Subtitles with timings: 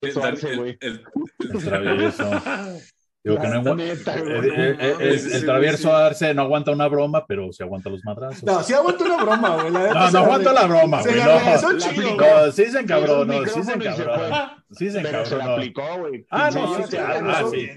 [0.00, 0.78] El, güey.
[0.80, 1.02] el-
[1.38, 2.30] El travieso.
[3.24, 5.88] Digo que no neta, el, Sí, sí, travieso sí.
[5.88, 8.44] Arce no aguanta una broma, pero se aguanta los madrazos.
[8.44, 9.72] No, sí aguanto una broma, güey.
[9.72, 11.16] la No, no aguanta la broma, güey.
[11.16, 14.52] No, chido, sí se el sí se encabronó.
[14.70, 15.52] Sí se Pero se la encabronó.
[15.54, 16.26] aplicó, güey.
[16.30, 17.68] Ah, Sí, no, sí, sí, sí, ah, sí.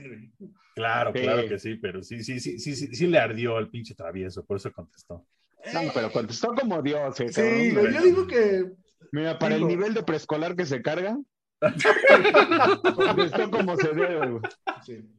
[0.75, 1.21] Claro, Sí.
[1.21, 4.45] claro que sí, pero sí, sí, sí, sí, sí, sí le ardió al pinche travieso,
[4.45, 5.25] por eso contestó.
[5.73, 8.65] No, pero contestó como Dios, eh, Sí, yo digo que
[9.11, 11.17] Mira, para el nivel de preescolar que se carga,
[11.59, 14.41] contestó como se debe, güey.
[14.85, 15.09] sí.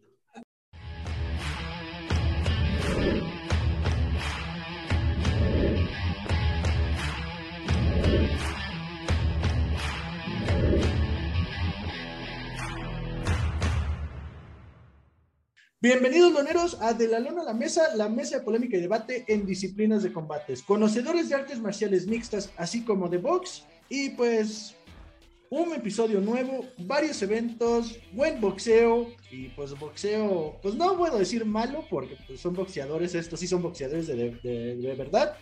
[15.82, 19.24] Bienvenidos, loneros, a De la Lona a la Mesa, la mesa de polémica y debate
[19.28, 20.62] en disciplinas de combates.
[20.62, 24.76] Conocedores de artes marciales mixtas, así como de box, y pues
[25.50, 31.84] un episodio nuevo, varios eventos, buen boxeo, y pues boxeo, pues no puedo decir malo,
[31.90, 35.36] porque pues, son boxeadores, estos sí son boxeadores de, de- de- verdad.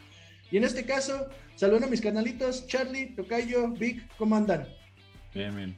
[0.51, 4.67] Y en este caso, saludo a mis canalitos, Charlie, Tocayo, Vic, ¿cómo andan?
[5.35, 5.77] Bien, bien.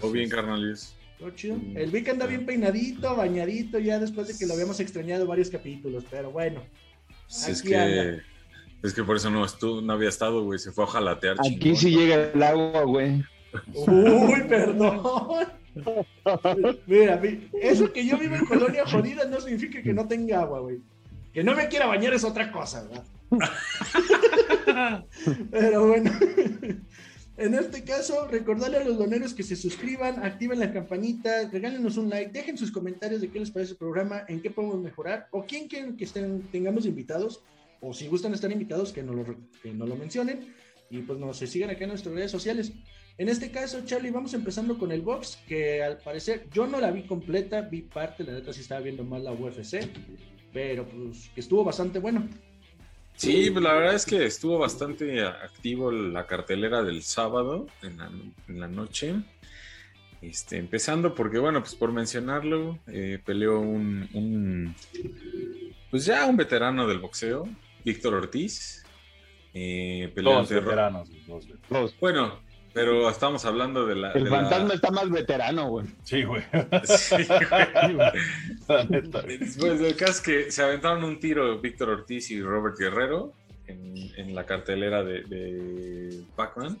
[0.00, 0.94] O bien, carnales.
[1.18, 1.56] ¿Todo chido?
[1.74, 6.04] El Vic anda bien peinadito, bañadito, ya después de que lo habíamos extrañado varios capítulos,
[6.08, 6.62] pero bueno.
[7.26, 8.02] Sí, es Aquí anda.
[8.20, 8.36] que.
[8.86, 10.58] Es que por eso no, estuvo, no había estado, güey.
[10.60, 11.36] Se fue a jalatear.
[11.40, 11.76] Aquí chingón.
[11.76, 13.24] sí llega el agua, güey.
[13.74, 15.00] Uy, perdón.
[16.86, 20.60] Mira, mi- eso que yo vivo en colonia jodida no significa que no tenga agua,
[20.60, 20.78] güey.
[21.32, 23.04] Que no me quiera bañar es otra cosa, ¿verdad?
[25.50, 26.10] Pero bueno,
[27.36, 32.08] en este caso, recordarle a los doneros que se suscriban, activen la campanita, regálenos un
[32.08, 35.44] like, dejen sus comentarios de qué les parece el programa, en qué podemos mejorar, o
[35.44, 37.42] quién quieren que estén, tengamos invitados,
[37.80, 39.24] o si gustan estar invitados, que nos lo,
[39.62, 40.54] que nos lo mencionen,
[40.88, 42.72] y pues nos sigan acá en nuestras redes sociales.
[43.18, 46.90] En este caso, Charlie, vamos empezando con el box, que al parecer yo no la
[46.90, 49.88] vi completa, vi parte, la neta sí estaba viendo más la UFC,
[50.52, 52.28] pero pues que estuvo bastante bueno.
[53.14, 58.10] Sí, pues la verdad es que estuvo bastante activo la cartelera del sábado en la,
[58.48, 59.14] en la noche.
[60.20, 64.74] Este, empezando porque, bueno, pues por mencionarlo, eh, peleó un, un,
[65.90, 67.48] pues ya un veterano del boxeo,
[67.84, 68.84] Víctor Ortiz.
[69.54, 71.96] Eh, peleó Dos veteranos, dos veteranos.
[71.98, 72.40] Bueno,
[72.76, 74.12] pero estamos hablando de la...
[74.12, 75.86] El de la- fantasma está más veterano, güey.
[76.04, 76.42] Sí, güey.
[76.86, 78.12] Sí, güey.
[78.68, 79.22] La neta.
[79.22, 83.32] Pues el caso es que se aventaron un tiro Víctor Ortiz y Robert Guerrero
[83.66, 86.78] en, en la cartelera de, de Pac-Man.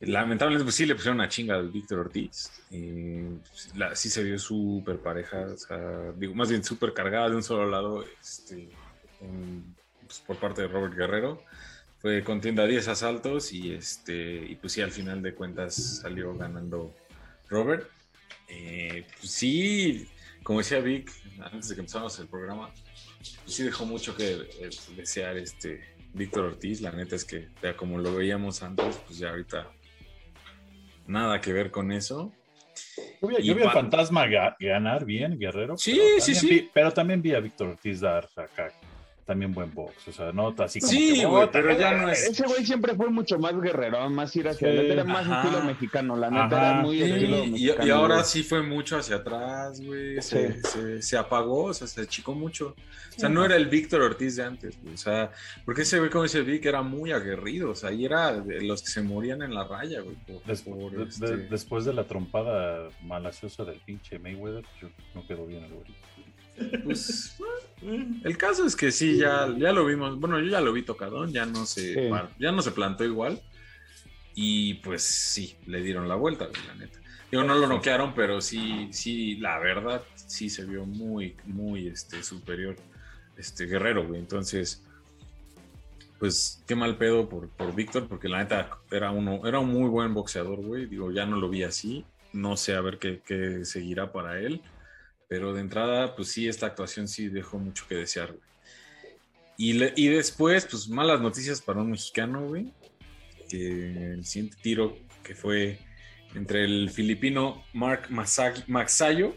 [0.00, 2.50] Lamentablemente, pues sí le pusieron una chinga al Víctor Ortiz.
[2.70, 3.26] Eh,
[3.74, 7.42] la- sí se vio súper pareja, o sea, digo, más bien súper cargada de un
[7.42, 8.68] solo lado este,
[9.22, 11.42] en- pues, por parte de Robert Guerrero.
[12.04, 16.94] Fue contienda 10 asaltos y, este, y pues sí, al final de cuentas salió ganando
[17.48, 17.88] Robert.
[18.46, 20.06] Eh, pues sí,
[20.42, 21.10] como decía Vic,
[21.40, 22.70] antes de que empezáramos el programa,
[23.16, 25.82] pues sí dejó mucho que eh, desear este
[26.12, 26.82] Víctor Ortiz.
[26.82, 29.72] La neta es que, ya como lo veíamos antes, pues ya ahorita
[31.06, 32.34] nada que ver con eso.
[33.22, 35.78] Yo vi, yo vi al fantasma ga- ganar bien, Guerrero.
[35.78, 36.48] Sí, pero sí, también sí.
[36.64, 38.70] vi- pero también vi a Víctor Ortiz dar acá
[39.24, 40.08] también buen box.
[40.08, 40.92] O sea, no así como.
[40.92, 44.08] Sí, que, güey, "Puta, pero ya no es- Ese güey siempre fue mucho más guerrero,
[44.10, 44.64] más ir hacia Sí.
[44.66, 44.92] adelante.
[44.92, 45.42] Era más Ajá.
[45.42, 46.70] estilo mexicano, la neta, Ajá.
[46.70, 47.86] era muy Sí, estilo y, mexicano.
[47.86, 48.26] y ahora güey.
[48.26, 50.20] sí fue mucho hacia atrás, güey.
[50.22, 50.60] Se, Sí.
[50.62, 52.74] se- se apagó, o sea, se achicó mucho.
[53.16, 54.94] O sea, no era el Víctor Ortiz de antes, güey.
[54.94, 55.30] O sea,
[55.64, 57.70] porque ese güey, como dice Vic, era muy aguerrido.
[57.70, 60.16] O sea, y era de los que se morían en la raya, güey.
[60.26, 64.88] por- Des- por, de- este- de- después de la trompada malaciosa del pinche Mayweather, yo
[65.14, 65.84] no quedó bien el güey.
[66.84, 67.36] Pues,
[68.24, 70.18] el caso es que sí, ya, ya lo vimos.
[70.18, 72.10] Bueno, yo ya lo vi tocadón, ya no se, Sí.
[72.38, 73.40] ya no se plantó igual.
[74.34, 76.98] Y pues sí, le dieron la vuelta, la neta.
[77.30, 82.22] Digo, no lo noquearon, pero sí, sí, la verdad, sí se vio muy, muy este,
[82.22, 82.76] superior
[83.36, 84.20] este Guerrero, güey.
[84.20, 84.82] Entonces,
[86.18, 89.88] pues qué mal pedo por, por Víctor, porque la neta era uno, era un muy
[89.88, 90.86] buen boxeador, güey.
[90.86, 92.04] Digo, ya no lo vi así.
[92.32, 94.60] No sé a ver qué, qué seguirá para él.
[95.34, 98.44] Pero de entrada, pues sí, esta actuación sí dejó mucho que desear, güey.
[99.56, 102.72] Y, le- y después, pues malas noticias para un mexicano, güey.
[103.48, 105.80] Que el siguiente tiro que fue
[106.36, 109.34] entre el filipino Mark Masagi- Maxayo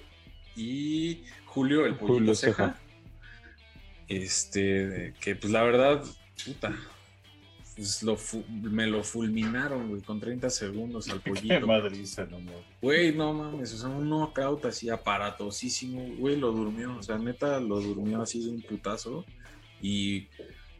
[0.55, 2.75] y Julio, el Julio ceja.
[2.75, 2.79] Ceja.
[4.07, 6.03] Este, que pues la verdad,
[6.45, 6.75] puta,
[7.77, 8.17] pues lo
[8.69, 11.65] me lo fulminaron, güey, con 30 segundos al Qué pollito.
[11.67, 12.65] madriza, no mames.
[12.81, 17.59] Güey, no mames, o sea, un knockout así aparatosísimo, güey, lo durmió, o sea, neta,
[17.61, 19.23] lo durmió así de un putazo
[19.81, 20.21] y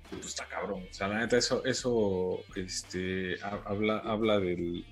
[0.10, 4.84] pues está cabrón, o sea, la neta, eso, eso, este, ha- habla, habla del,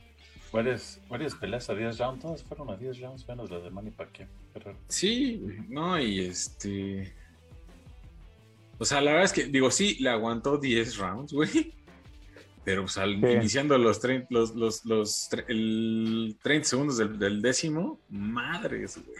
[0.53, 3.91] varias, varias peleas a 10 rounds, todas fueron a 10 rounds, menos las de Manny
[3.91, 4.29] Pacquiao.
[4.53, 4.75] Qué.
[4.87, 7.13] Sí, no, y este.
[8.77, 11.73] O sea, la verdad es que, digo, sí, le aguantó 10 rounds, güey.
[12.65, 13.27] Pero, pues, al- Sí.
[13.27, 19.17] iniciando los, trein- los, los, los tre- el 30 segundos del, del décimo, madres, güey.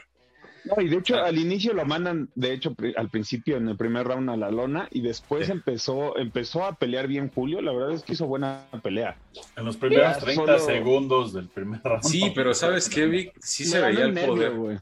[0.66, 1.28] No, y de hecho, Ah.
[1.28, 4.88] al inicio lo mandan, de hecho, al principio en el primer round a la lona
[4.92, 5.52] y después Sí.
[5.52, 7.62] empezó, empezó a pelear bien Julio.
[7.62, 9.16] La verdad es que hizo buena pelea.
[9.56, 12.04] En los primeros Ya, 30 solo- segundos del primer round.
[12.04, 13.32] Sí, pero ¿sabes qué, Vic?
[13.40, 14.54] Sí se veía el poder.
[14.56, 14.78] güey.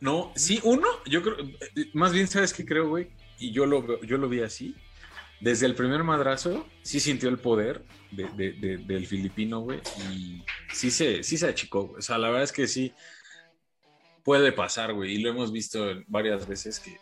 [0.00, 1.36] No, sí, uno, yo creo,
[1.94, 3.08] más bien, ¿sabes qué creo, güey?
[3.40, 4.76] Y yo lo, veo- yo lo vi así.
[5.40, 9.80] Desde el primer madrazo, sí sintió el poder de- de- de- del filipino, güey.
[10.10, 10.42] Y
[10.72, 11.98] sí se, sí se achicó, güey.
[12.00, 12.92] O sea, la verdad es que sí
[14.24, 15.14] puede pasar, güey.
[15.14, 16.98] Y lo hemos visto varias veces que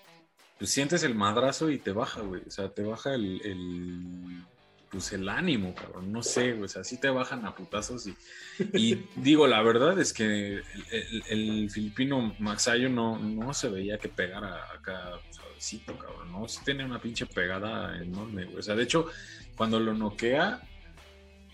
[0.58, 2.42] pues, sientes el madrazo y te baja, güey.
[2.46, 4.42] O sea, te baja el, el,
[4.90, 6.12] pues, el ánimo, cabrón.
[6.12, 6.64] No sé, güey.
[6.64, 8.14] O sea, sí te bajan a putazos y
[8.74, 13.98] y digo, la verdad es que el, el- el filipino Maxayo no, no se veía
[13.98, 15.20] que pegara acá
[15.66, 16.48] suavecito, cabrón, ¿no?
[16.48, 18.58] Sí tenía una pinche pegada enorme, güey.
[18.58, 19.06] O sea, de hecho,
[19.56, 20.60] cuando lo noquea,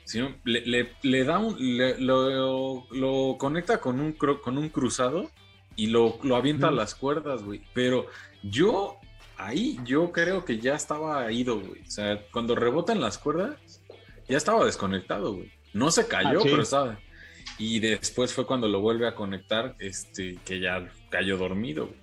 [0.05, 1.57] sí, le, le- le da un.
[1.77, 5.31] le- lo, lo conecta con un, con un cruzado
[5.77, 7.63] y lo, lo avienta a las cuerdas, güey.
[7.73, 8.07] Pero
[8.43, 8.97] yo,
[9.39, 11.81] ahí, yo creo que ya estaba ido, güey.
[11.87, 13.57] O sea, cuando rebotan las cuerdas,
[14.29, 15.51] ya estaba desconectado, güey.
[15.73, 16.49] No se cayó, Ah, sí.
[16.51, 16.99] pero estaba.
[17.59, 22.02] Y después fue cuando lo vuelve a conectar, este, que ya cayó dormido, güey.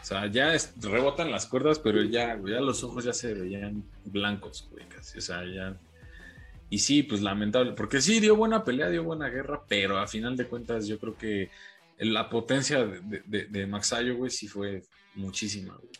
[0.00, 4.86] O sea, ya rebotan las cuerdas, pero ya, los ojos ya se veían blancos, güey,
[4.88, 5.18] casi.
[5.18, 5.76] O sea, ya.
[6.70, 10.36] Y sí, pues lamentable, porque sí dio buena pelea, dio buena guerra, pero a final
[10.36, 11.50] de cuentas yo creo que
[11.98, 14.82] la potencia de, de, de Maxayo, güey, sí fue
[15.14, 15.92] muchísima, güey.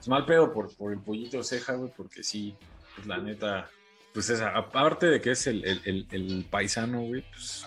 [0.00, 2.54] Es mal pedo por, por el pollito ceja, güey, porque sí,
[2.94, 3.70] pues la neta,
[4.12, 5.64] pues esa, aparte de que es el-
[6.10, 7.66] el paisano, güey, pues,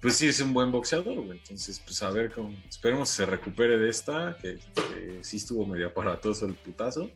[0.00, 1.38] pues sí es un buen boxeador, güey.
[1.38, 5.66] Entonces, pues a ver cómo, esperemos que se recupere de esta, que, que sí estuvo
[5.66, 7.10] medio aparatoso el putazo.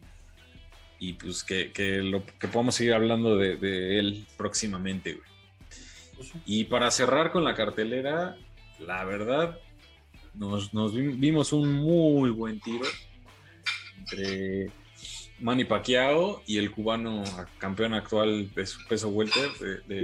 [0.98, 5.30] Y pues que, que lo, que podamos seguir hablando de, de él próximamente, güey.
[6.44, 8.36] Y para cerrar con la cartelera,
[8.78, 9.58] la verdad,
[10.34, 12.84] nos, nos vi- vimos un muy buen tiro
[13.98, 14.70] entre
[15.38, 17.24] Manny Pacquiao y el cubano
[17.56, 20.02] campeón actual peso, peso welter de, de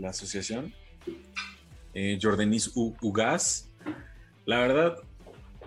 [0.00, 0.74] la asociación,
[1.96, 3.70] eh, Jordanis Ugas.
[4.44, 4.98] La verdad,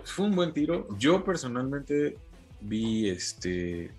[0.04, 0.86] fue un buen tiro.
[0.96, 2.16] Yo personalmente
[2.60, 3.90] vi este,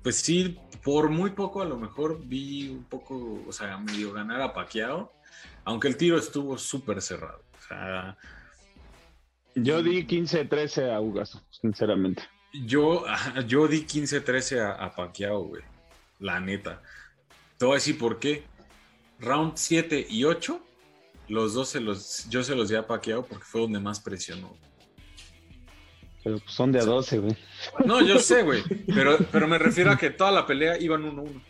[0.00, 4.40] pues sí, por muy poco a lo mejor vi un poco, o sea, medio ganar
[4.40, 5.12] a Pacquiao,
[5.64, 7.42] aunque el tiro estuvo súper cerrado.
[7.58, 8.16] O sea,
[9.56, 12.22] Yo di 15-13 a Ugas, sinceramente.
[12.52, 13.04] Yo,
[13.48, 15.62] yo di 15-13 a, a Pacquiao, güey.
[16.20, 16.80] La neta.
[17.58, 18.44] Te voy a decir por qué.
[19.18, 20.60] Round 7 y 8,
[21.28, 24.56] los dos se los, yo se los di a Pacquiao porque fue donde más presionó.
[26.22, 27.36] Pero pues, son de a 12, güey.
[27.84, 28.62] No, yo sé, güey.
[28.94, 31.42] Pero, pero me refiero a que toda la pelea iban 1-1.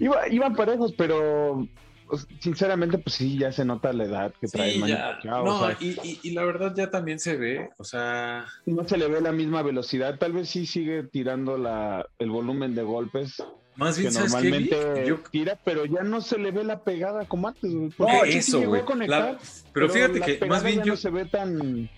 [0.00, 1.66] Iba- iban parejos, pero
[2.06, 4.92] pues, sinceramente, pues sí, ya se nota la edad que trae Sí, Manny.
[4.92, 7.70] Pacquiao, No, o sea, y, y- y la verdad ya también se ve.
[7.78, 10.18] O sea, no se le ve la misma velocidad.
[10.18, 13.42] Tal vez sí sigue tirando la, el volumen de golpes
[13.76, 16.80] más que bien, ¿sabes qué, normalmente Yo, tira, pero ya no se le ve la
[16.82, 17.72] pegada como antes.
[17.74, 17.90] güey.
[17.98, 18.80] No, eso, güey.
[18.82, 19.38] a conectar, La-
[19.72, 21.90] pero fíjate la que más bien yo, no se ve tan,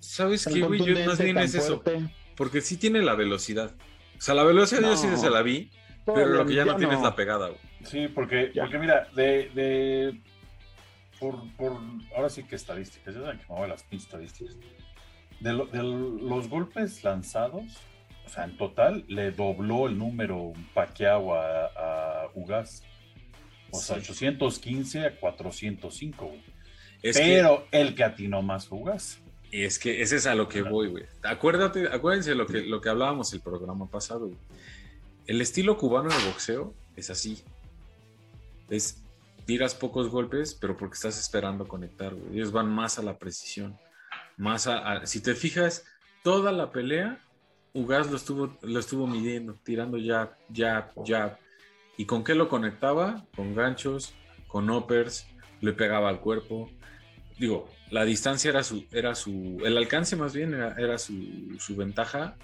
[0.00, 0.84] ¿sabes tan qué, güey?
[0.84, 1.80] Yo más bien es eso.
[1.82, 2.08] fuerte.
[2.36, 3.74] Porque sí tiene la velocidad.
[4.16, 5.16] O sea, la velocidad yo sí No.
[5.18, 5.70] se la vi,
[6.06, 7.04] pero lo que ya no ya tiene es no.
[7.06, 7.60] la pegada, güey.
[7.84, 8.62] Sí, porque, Ya.
[8.62, 10.20] porque mira, de, de
[11.20, 11.76] por, por
[12.16, 14.56] ahora sí que estadísticas, ya saben que me voy a las pinches estadísticas.
[15.40, 17.64] De, lo- de los golpes lanzados,
[18.28, 22.82] o sea, en total le dobló el número Pacquiao a, a Ugas.
[23.70, 24.12] O sea, Sí.
[24.12, 26.42] 815 a 405, güey.
[27.02, 29.18] Es Pero el que atinó más fue Ugas.
[29.50, 31.04] que, es que ese es a lo que voy, güey.
[31.22, 34.38] Acuérdate, acuérdense lo que, lo que hablábamos el programa pasado, güey.
[35.26, 37.42] El estilo cubano de boxeo es así.
[38.70, 39.02] Es
[39.46, 42.34] tiras pocos golpes, pero porque estás esperando conectar, güey.
[42.34, 43.78] Ellos van más a la precisión.
[44.36, 45.84] Más a, a- si te fijas,
[46.22, 47.20] toda la pelea,
[47.78, 51.38] Ugas lo estuvo, lo estuvo midiendo, tirando jab, jab, jab.
[51.96, 53.24] ¿Y con qué lo conectaba?
[53.36, 54.14] Con ganchos,
[54.48, 55.28] con uppers,
[55.60, 56.70] le pegaba al cuerpo.
[57.38, 61.14] Digo, la distancia era su, era su, el alcance más bien era, su,
[61.60, 62.36] su ventaja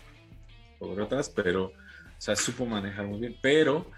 [0.78, 1.72] sobre otras, pero, o
[2.18, 3.36] sea, supo manejar muy bien.
[3.42, 3.90] Pero,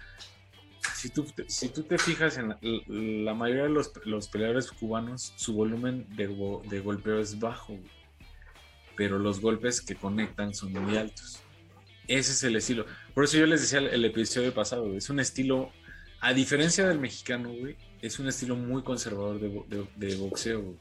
[0.95, 2.55] si tú, si tú te fijas en
[3.25, 7.77] la, mayoría de los, los peleadores cubanos, su volumen de, go- de golpeo es bajo.
[8.97, 11.39] Pero los golpes que conectan son muy altos.
[12.07, 12.85] Ese es el estilo.
[13.13, 15.71] Por eso yo les decía el, episodio pasado, es un estilo
[16.19, 20.75] A diferencia del mexicano, güey, es un estilo muy conservador de, de- de boxeo, güey.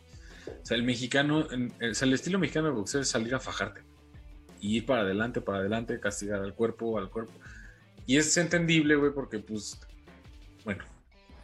[0.63, 3.83] O sea, el mexicano, o sea, el estilo mexicano de boxeo es salir a fajarte.
[4.61, 7.33] Y ir para adelante, para adelante, castigar al cuerpo, al cuerpo.
[8.07, 9.79] Y es entendible, güey, porque, pues,
[10.65, 10.85] bueno,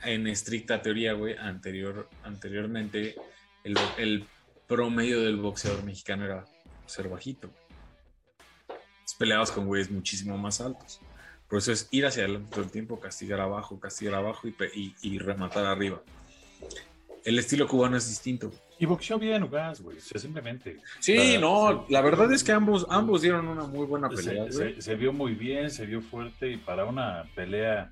[0.05, 3.17] en estricta teoría, güey, anterior, anteriormente,
[3.65, 4.25] el, el
[4.69, 6.45] promedio del boxeador mexicano era
[6.87, 7.51] ser bajito.
[8.69, 11.01] Entonces, Peleabas con güeyes muchísimo más altos.
[11.49, 14.71] Por eso es ir hacia adelante todo el tiempo, castigar abajo, castigar abajo y, pe-
[14.75, 16.03] y- y rematar arriba.
[17.25, 18.51] El estilo cubano es distinto.
[18.79, 19.99] Y boxeó bien Ugas, güey.
[19.99, 20.79] O sea, simplemente.
[20.99, 24.51] Sí, no, la verdad es que ambos, ambos dieron una muy buena pelea.
[24.51, 24.75] Se, güey.
[24.77, 27.91] se- se vio muy bien, se vio fuerte y para una pelea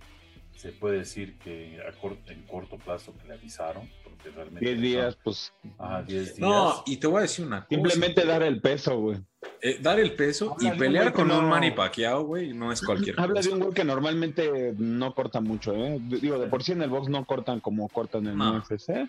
[0.57, 3.89] se puede decir que a en corto plazo que le avisaron,
[4.23, 4.67] porque realmente...
[4.67, 6.39] 10 días, pues Ah, 10 días.
[6.39, 7.69] No, y te voy a decir una cosa.
[7.71, 9.19] simplemente dar el peso, güey.
[9.63, 12.83] Eh, dar el peso Habla y pelear con no- un Manny Pacquiao, güey, no es
[12.83, 13.49] cualquier Habla cosa.
[13.49, 15.99] de un güey que normalmente no corta mucho, ¿eh?
[16.01, 18.57] Digo, de por sí en el box no cortan como cortan en No.
[18.57, 19.09] el UFC.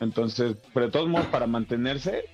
[0.00, 2.24] Entonces, pero de todos modos, para mantenerse,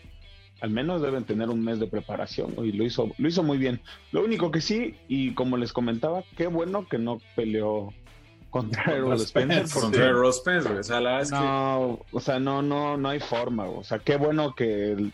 [0.61, 3.59] al menos deben tener un mes de preparación, güey, y lo hizo, lo hizo muy
[3.59, 3.81] bien.
[4.13, 7.93] Lo único que sí, y como les comentaba, qué bueno que no peleó
[8.61, 10.81] contra Errol Spencer, Contra Errol Spence, güey.
[10.81, 13.81] O sea, la verdad es que no, o sea, no, no, no hay forma, güey.
[13.81, 15.11] o sea, qué bueno que,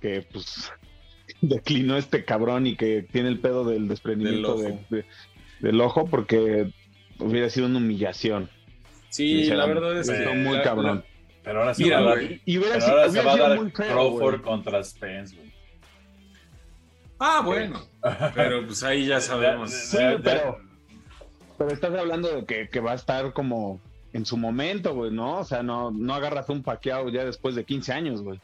[0.00, 0.70] que pues
[1.40, 4.84] declinó este cabrón y que tiene el pedo del desprendimiento Del de- ojo.
[4.90, 5.04] de-
[5.60, 6.72] del ojo porque
[7.18, 8.48] hubiera sido una humillación.
[9.10, 10.34] sí, la verdad es que.
[10.34, 11.04] Muy la- cabrón.
[11.42, 12.22] Pero ahora se Mira, va a dar.
[12.44, 14.42] Y hubiera, pero sido- hubiera va a sido dar muy feo, Crawford güey.
[14.42, 15.50] contra Spence, güey.
[17.18, 17.80] Ah, bueno.
[18.34, 19.70] Pero pues ahí ya sabemos.
[19.70, 20.58] Sí, pero,
[21.60, 23.82] pero estás hablando de que, que va a estar como
[24.14, 25.40] en su momento, güey, ¿no?
[25.40, 28.40] O sea, no, no agarras un paqueado ya después de 15 años, güey.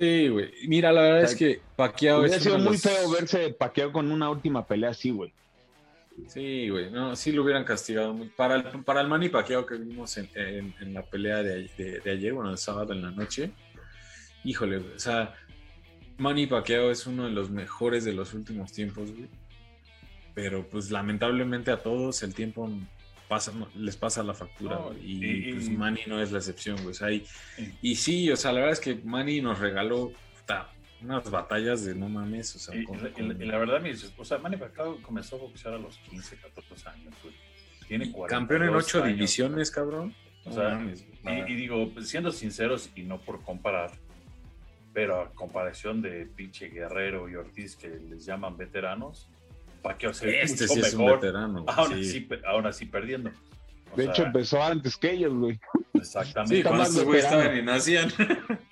[0.00, 0.50] Sí, güey.
[0.66, 4.10] Mira, la verdad O es que Pacquiao Hubiera sido muy los- feo verse paqueado con
[4.10, 5.32] una última pelea así, güey.
[6.26, 6.90] Sí, güey.
[6.90, 8.12] No, sí lo hubieran castigado.
[8.12, 11.70] muy- Para el, para el Manny Pacquiao que vimos en, en- en la pelea de,
[11.78, 13.52] de- de ayer, bueno, el sábado en la noche.
[14.44, 15.34] Híjole, güey, o sea,
[16.18, 19.28] Manny Pacquiao es uno de los mejores de los últimos tiempos, güey.
[20.36, 22.70] Pero pues lamentablemente a todos el tiempo
[23.26, 26.90] pasa, les pasa la factura, No, y, y- pues Manny no es la excepción, güey.
[26.90, 27.24] O sea, y,
[27.80, 30.68] y sí, o sea, la verdad es que Manny nos regaló puta,
[31.00, 34.58] unas batallas de no mames, o sea, Y, con- con- la, verdad, mi esposa, Manny
[34.58, 37.34] Pacquiao comenzó a boxear a los 15, 14 años, güey.
[37.88, 39.16] Tiene 42 campeón en ocho años.
[39.16, 40.14] divisiones, cabrón.
[40.44, 41.06] O No sea, mames.
[41.24, 43.90] Y, y digo, pues, siendo sinceros y no por comparar,
[44.92, 49.28] pero a comparación de pinche Guerrero y Ortiz, que les llaman veteranos,
[49.88, 51.62] Pacquiao se ve este mucho sí es un mejor, veterano.
[51.62, 52.26] güey, aún, sí.
[52.28, 53.30] así, aún así perdiendo.
[53.92, 55.58] O De sea, hecho, empezó antes que ellos, güey.
[55.94, 56.56] exactamente.
[56.56, 58.12] Sí, cuando más estos güeyes estaban y nacían.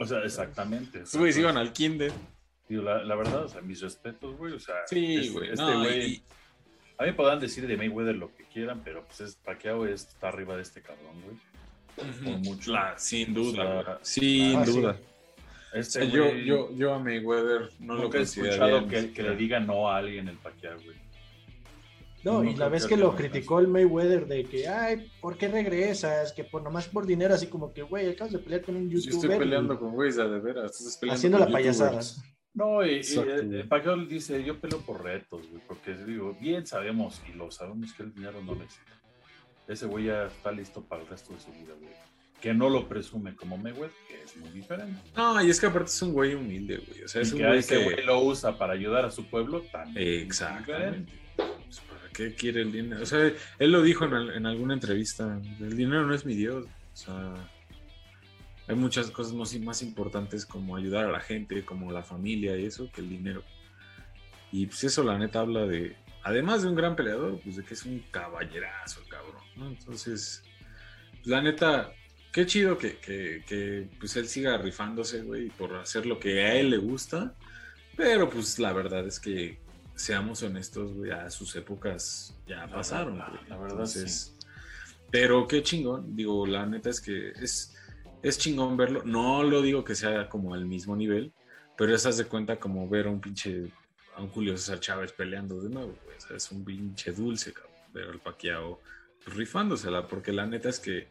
[0.01, 0.99] O sea, exactamente.
[0.99, 2.13] Estos güeyes iban al kinder.
[2.69, 4.53] La, la verdad, o sea, mis respetos, güey.
[4.55, 5.51] O sea, Sí, este- güey.
[5.51, 6.23] Este no, güey, y-
[6.99, 10.29] a mí podrán decir de Mayweather lo que quieran, pero pues es, Pacquiao es- está
[10.29, 11.37] arriba de este cabrón, güey.
[12.25, 12.73] por mucho.
[12.73, 13.97] La- sin duda, O sea, güey.
[14.03, 14.73] sin ah, sí.
[14.73, 14.97] duda.
[15.73, 19.37] O Este sea, yo, güey, yo, yo a Mayweather no lo he escuchado que, le
[19.37, 20.97] diga no a alguien el Pacquiao, güey.
[22.25, 25.49] No, No y la vez que lo criticó el Mayweather de que, ay, ¿por qué
[25.49, 26.33] regresas?
[26.33, 28.99] Que por nomás por dinero, así como que, güey, acabas de pelear con un Yo
[28.99, 29.33] youtuber.
[29.33, 30.79] estoy peleando y con güeyes de veras.
[30.79, 32.01] tú estás peleando haciendo con la payasada.
[32.55, 37.37] No, y, y, eh, dice, yo peleo por retos, güey, porque digo, bien sabemos y
[37.37, 38.65] lo sabemos que el dinero no le.
[39.67, 41.93] Ese güey ya está listo para el resto de su vida, güey.
[42.41, 45.01] Que no lo presume como Mayweather, que es muy diferente.
[45.17, 47.03] No, y es que aparte es un güey humilde, güey.
[47.03, 47.85] O sea, es y un que güey ese que.
[47.85, 50.07] güey lo usa para ayudar a su pueblo también.
[50.07, 51.13] es Exactamente.
[52.15, 52.29] Diferente.
[52.29, 53.03] Pues, ¿Para qué quiere el dinero?
[53.03, 55.41] O sea, él lo dijo en, en alguna entrevista.
[55.61, 56.67] El dinero no es mi Dios.
[56.67, 57.35] O sea,
[58.67, 62.91] hay muchas cosas más, importantes como ayudar a la gente, como la familia y eso,
[62.91, 63.43] que el dinero.
[64.53, 67.75] Y pues eso la neta habla de, además de un gran peleador, pues de que
[67.75, 69.77] es un caballerazo el cabrón.
[69.79, 70.43] Entonces,
[71.11, 71.93] pues, la neta,
[72.33, 76.55] qué chido que, que, que, pues él siga rifándose, güey, por hacer lo que a
[76.55, 77.35] él le gusta.
[77.97, 79.61] Pero pues la verdad es que,
[79.95, 84.37] seamos honestos, güey, a sus épocas ya La pasaron, verdad, la verdad, Entonces,
[85.11, 87.75] pero qué chingón, digo, la neta es que es,
[88.23, 89.03] es chingón verlo.
[89.05, 91.33] No lo digo que sea como al mismo nivel,
[91.77, 93.71] pero esas de cuenta como ver a un pinche,
[94.17, 96.17] a un Julio César Chávez peleando de nuevo, güey.
[96.35, 98.81] Es un pinche dulce, cabrón, ver al Paquiao
[99.27, 101.09] rifándosela, porque la neta es que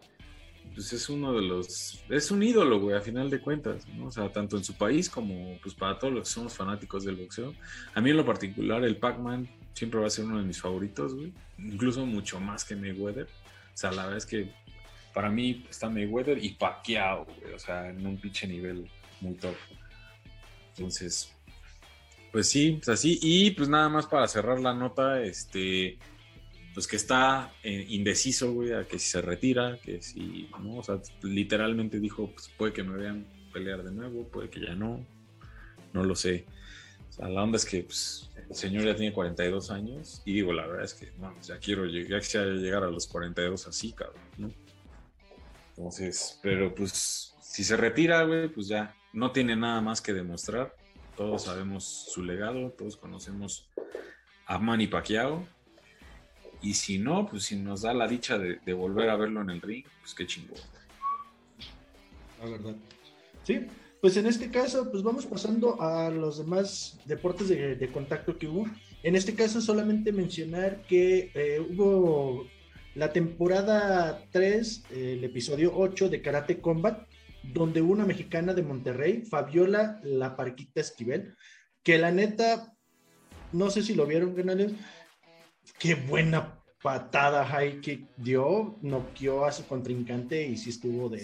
[0.74, 4.08] pues es uno de los, es un ídolo, güey, a final de cuentas, ¿no?
[4.08, 7.15] O sea, tanto en su país como pues para todos los que somos fanáticos del
[7.15, 7.53] boxeo.
[7.93, 11.13] A mí en lo particular, el Pac-Man siempre va a ser uno de mis favoritos,
[11.13, 11.32] güey.
[11.58, 13.25] Incluso mucho más que Mayweather.
[13.25, 14.51] O sea, la verdad es que
[15.13, 17.53] para mí está Mayweather y Pacquiao, güey.
[17.53, 18.89] O sea, en un pinche nivel
[19.22, 19.55] muy top.
[20.75, 21.32] Entonces,
[22.32, 23.20] pues sí, pues así.
[23.22, 26.00] Y pues nada más para cerrar la nota, este,
[26.74, 30.77] pues que está eh, indeciso, güey, a que si se retira, que si, ¿no?
[30.77, 34.74] O sea, literalmente dijo, pues puede que me vean pelear de nuevo, puede que ya
[34.74, 35.06] no,
[35.94, 36.46] no lo sé.
[37.10, 40.51] O sea, la onda es que pues, el señor ya tiene 42 años y digo,
[40.51, 44.51] la verdad es que, no, ya quiero ya llegar a los 42 así, cabrón, ¿no?
[45.75, 50.75] Entonces, pero pues si se retira, güey, pues ya no tiene nada más que demostrar.
[51.15, 53.70] Todos sabemos su legado, todos conocemos
[54.46, 55.48] a Manny Pacquiao.
[56.63, 59.62] Y si no, pues si nos da la dicha de, volver a verlo en el
[59.62, 60.58] ring, pues qué chingón.
[62.41, 62.75] La verdad.
[63.43, 63.67] Sí,
[64.01, 68.65] pues en este caso, pues vamos pasando a los demás deportes de, contacto que hubo.
[69.03, 72.48] En este caso, solamente mencionar que eh, hubo
[72.96, 77.08] la temporada 3, el episodio 8 de Karate Combat,
[77.43, 81.36] donde una mexicana de Monterrey, Fabiola La Parquita Esquivel,
[81.84, 82.74] que la neta,
[83.51, 84.72] no sé si lo vieron, canales,
[85.79, 91.20] qué buena patada high kick dio, noqueó a su contrincante y sí estuvo de...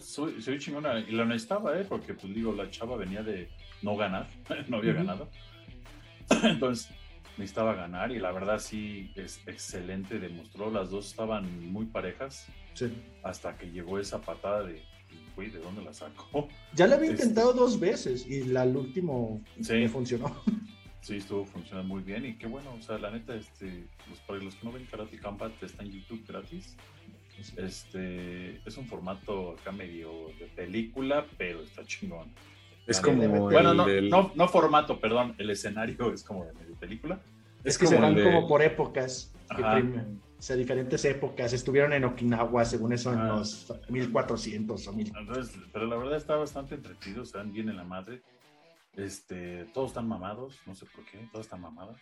[0.00, 1.84] Sí, soy, chingona y lo necesitaba, ¿eh?
[1.86, 3.50] porque pues digo, la chava venía de
[3.82, 4.28] no ganar,
[4.68, 5.28] no había ganado.
[6.42, 6.88] Entonces
[7.36, 12.92] necesitaba ganar y la verdad sí es excelente, demostró, las dos estaban muy parejas sí.
[13.22, 14.82] hasta que llegó esa patada de
[15.36, 16.48] ¿de dónde la sacó?
[16.74, 19.88] Ya la había este intentado dos veces y la, el último sí.
[19.88, 20.34] funcionó.
[21.02, 24.38] Sí, estuvo funcionando muy bien y qué bueno, o sea, la neta, este, pues para
[24.38, 26.76] los que no ven Karate Combat, está en YouTube gratis.
[27.56, 32.32] Este, es un formato acá medio de película, pero está chingón.
[32.86, 33.26] Es como.
[33.50, 37.20] Bueno, no, no, formato, perdón, el escenario es como de medio película.
[37.64, 39.34] Es, que se van como por épocas.
[39.50, 41.52] O sea, diferentes épocas.
[41.52, 43.28] Estuvieron en Okinawa, según eso, en ah.
[43.28, 45.12] los 1400 o 1000.
[45.16, 48.22] Entonces, pero la verdad está bastante entretenido, están bien en la madre.
[48.96, 51.98] Este, todos están mamados, no sé por qué, todos están mamadas.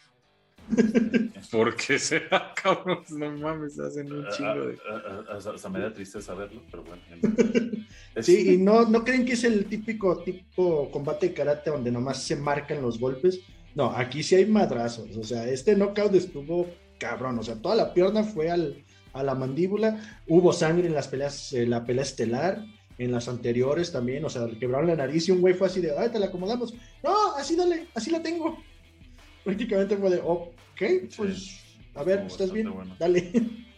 [1.50, 3.02] ¿Por qué será, cabrón?
[3.10, 4.78] No mames, hacen un ah, chingo de.
[4.88, 7.02] Ah, hasta me da triste saberlo, pero bueno.
[8.20, 12.22] Sí, y no, no creen que es el típico tipo combate de karate donde nomás
[12.22, 13.40] se marcan los golpes.
[13.74, 15.16] No, aquí sí hay madrazos.
[15.16, 17.38] O sea, este knockout estuvo cabrón.
[17.38, 20.20] O sea, toda la pierna fue al, a la mandíbula.
[20.26, 22.64] Hubo sangre en las peleas, en la pelea estelar,
[23.00, 24.24] en las anteriores también.
[24.24, 26.26] O sea, le quebraron la nariz y un güey fue así de, ay, te la
[26.26, 26.74] acomodamos.
[27.02, 28.58] No, así dale, así la tengo.
[29.44, 30.82] Prácticamente fue de, ok,
[31.16, 31.60] pues,
[31.94, 32.70] a ver, ¿estás bien?
[32.98, 33.32] Dale.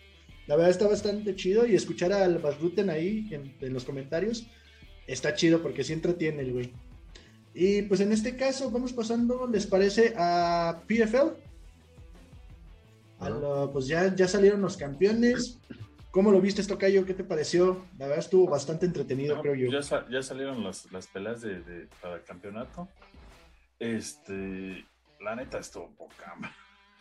[0.48, 4.44] La verdad está bastante chido y escuchar al Basruten ahí en, en, los comentarios
[5.06, 6.72] está chido porque sí entretiene el güey.
[7.54, 11.38] Y pues en este caso vamos pasando, ¿les parece a PFL?
[13.72, 15.60] pues ya, ya salieron los campeones.
[16.12, 17.06] ¿Cómo lo viste, Tocayo?
[17.06, 17.86] ¿Qué te pareció?
[17.96, 19.80] La verdad estuvo bastante entretenido, creo yo.
[19.80, 22.86] Ya, ya salieron las, las peleas de, para el campeonato.
[23.78, 24.84] Este,
[25.20, 26.36] la neta estuvo poca.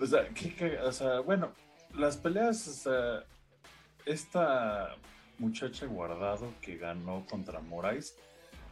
[0.00, 0.26] o, sea,
[0.86, 1.52] o sea, bueno,
[1.94, 3.24] las peleas, o sea,
[4.06, 4.96] esta
[5.38, 8.16] muchacha guardado que ganó contra Moraes.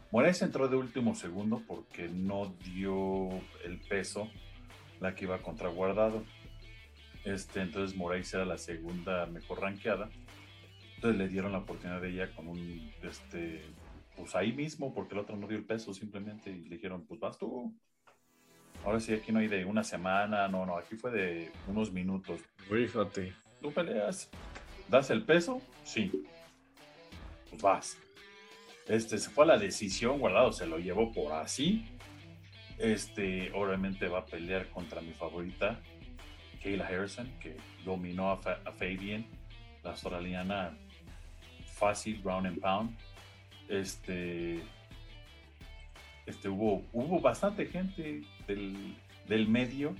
[0.09, 3.29] Moraes entró de último segundo porque no dio
[3.63, 4.31] el peso
[4.99, 6.23] la que iba contra guardado.
[7.27, 10.09] Este, entonces Moraes era la segunda mejor rankeada.
[10.95, 13.65] Entonces le dieron la oportunidad de ella con un, este,
[14.15, 17.19] pues ahí mismo, porque el otro no dio el peso simplemente y le dijeron, pues
[17.19, 17.75] vas tú.
[18.85, 22.39] Ahora sí, aquí no hay de una semana, no, no, aquí fue de unos minutos.
[22.69, 23.33] Fíjate.
[23.61, 24.29] Tú peleas,
[24.87, 26.23] das el peso, sí.
[27.49, 27.97] Pues vas.
[28.87, 31.85] Este, se fue a la decisión, guardado, se lo llevó por así.
[32.77, 35.81] Este, obviamente va a pelear contra mi favorita,
[36.61, 39.25] Kayla Harrison, que dominó a, Fabian,
[39.83, 40.77] la australiana
[41.65, 42.97] fácil, round and pound.
[43.69, 44.59] Este,
[46.25, 49.95] este hubo, hubo bastante gente del, medio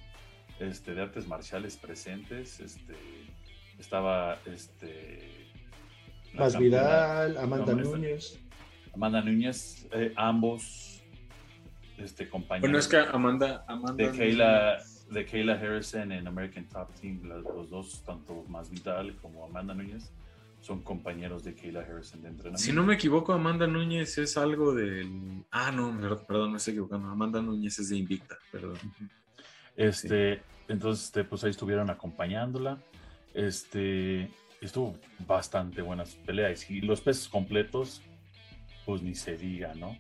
[0.60, 2.60] este, de artes marciales presentes.
[2.60, 2.96] Este,
[3.78, 5.52] estaba este,
[6.34, 8.40] Más Vidal, Amanda Núñez.
[8.94, 11.04] Amanda Núñez, eh, ambos
[11.98, 12.62] este, compañeros.
[12.62, 14.78] Bueno, es que Amanda, Amanda de Kayla
[15.10, 20.12] de Kayla Harrison en American Top Team, los dos, tanto Más Vidal como Amanda Núñez,
[20.62, 22.64] son compañeros de Kayla Harrison de entrenamiento.
[22.64, 25.46] Si no me equivoco, Amanda Núñez es algo del.
[25.52, 27.08] Ah, no, perdón, me estoy equivocando.
[27.08, 28.78] Amanda Núñez es de Invicta, perdón.
[29.76, 32.80] Este, entonces, este, pues ahí estuvieron acompañándola.
[33.34, 36.70] Este, estuvo bastante buenas peleas.
[36.70, 38.02] Y los pesos completos,
[38.86, 39.98] pues ni se diga, ¿no?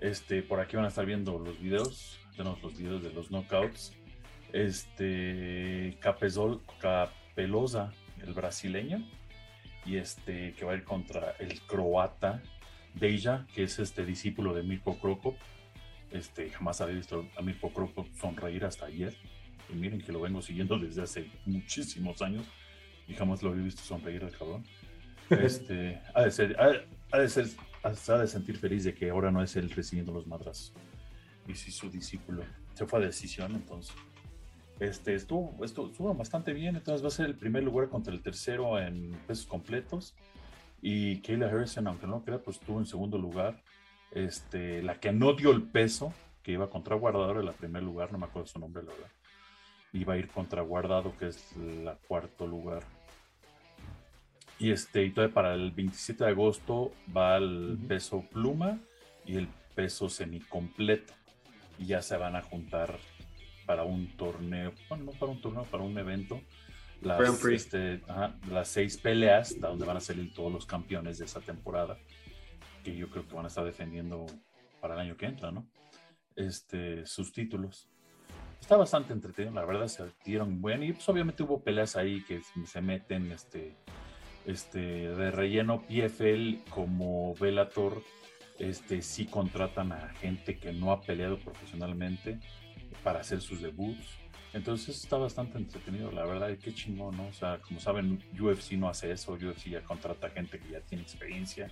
[0.00, 2.18] Este, por aquí van a estar viendo los videos.
[2.36, 3.96] Tenemos los videos de los knockouts
[4.52, 9.06] este Capezol, Capelosa, el brasileño,
[9.84, 12.42] y este que va a ir contra el croata
[12.94, 15.36] Deja, que es este discípulo de Mirko Krokop.
[16.10, 19.16] Este, jamás había visto a Mirko Krokop sonreír hasta ayer.
[19.72, 22.46] y miren que lo vengo siguiendo desde hace muchísimos años
[23.08, 24.64] y jamás lo había visto sonreír al cabrón.
[25.30, 27.46] Este, ha de ser, ha, de ser,
[27.82, 30.74] ha de sentir feliz de que ahora no es él recibiendo los madrazos.
[31.48, 32.42] Y si su discípulo
[32.74, 33.94] se fue a decisión, entonces.
[34.82, 38.80] Este, estuvo, estuvo, bastante bien, entonces va a ser el primer lugar contra el tercero
[38.80, 40.16] en pesos completos.
[40.80, 43.62] Y Kayla Harrison, aunque no lo crea, pues estuvo en segundo lugar.
[44.10, 48.10] Este, la que no dio el peso, que iba contra Guardado en el primer lugar,
[48.10, 49.10] no me acuerdo su nombre, la verdad.
[49.92, 52.82] Iba a ir contra Guardado, que es la cuarto lugar.
[54.58, 58.80] Y este, y todavía para el 27 de agosto va el peso pluma
[59.24, 61.14] y el peso semicompleto.
[61.78, 62.98] Y ya se van a juntar
[63.72, 66.42] para un torneo, bueno, no para un torneo, para un evento.
[67.00, 68.02] Las, este,
[68.50, 71.96] las seis peleas donde van a salir todos los campeones de esa temporada,
[72.84, 74.26] que yo creo que van a estar defendiendo
[74.78, 75.66] para el año que entra, ¿no?
[76.36, 77.88] Este, sus títulos.
[78.60, 82.42] Está bastante entretenido, la verdad, se dieron bueno y pues obviamente hubo peleas ahí que
[82.66, 83.74] se meten este,
[84.44, 88.02] este, de relleno PFL como Velator,
[88.58, 92.38] este, sí contratan a gente que no ha peleado profesionalmente
[93.02, 94.18] para hacer sus debuts.
[94.52, 97.26] Entonces está bastante entretenido, la verdad, y qué chingón, ¿no?
[97.28, 101.02] O sea, como saben, UFC no hace eso, UFC ya contrata gente que ya tiene
[101.02, 101.70] experiencia,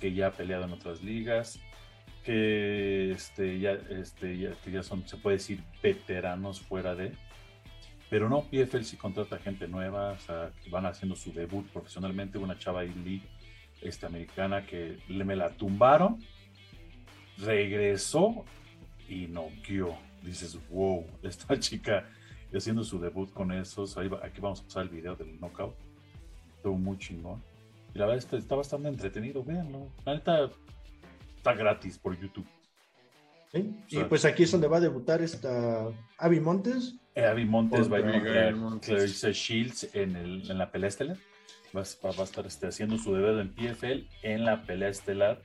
[0.00, 1.58] que ya ha peleado en otras ligas,
[2.24, 7.12] que este, ya, este, ya, que ya son, se puede decir, veteranos fuera de.
[8.08, 12.38] Pero no, PFL sí contrata gente nueva, o sea, que van haciendo su debut profesionalmente.
[12.38, 13.22] Una chava Lee,
[13.82, 16.24] este, americana que me la tumbaron,
[17.38, 18.44] regresó
[19.08, 19.98] y noqueó.
[20.24, 22.04] Dices, wow, esta chica
[22.56, 23.96] haciendo su debut con esos.
[23.96, 25.74] Ahí aquí vamos a pasar el video del knockout.
[26.56, 27.42] Estuvo muy chingón.
[27.94, 29.88] Y la verdad es que está bastante entretenido, véanlo.
[30.04, 30.50] La neta
[31.36, 32.46] está gratis por YouTube.
[33.52, 33.72] ¿Sí?
[33.90, 35.86] y pues aquí es donde va a debutar esta
[36.18, 36.96] Abby Montes.
[37.14, 41.16] Eh, Abby Montes va a debutar Clarissa Shields en, el, en la pelea estelar.
[41.76, 45.40] Va, va, a estar este, haciendo su debut en PFL en la pelea estelar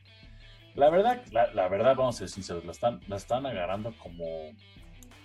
[0.75, 4.25] la verdad, la, verdad, vamos a ser sinceros, la están, la están agarrando como,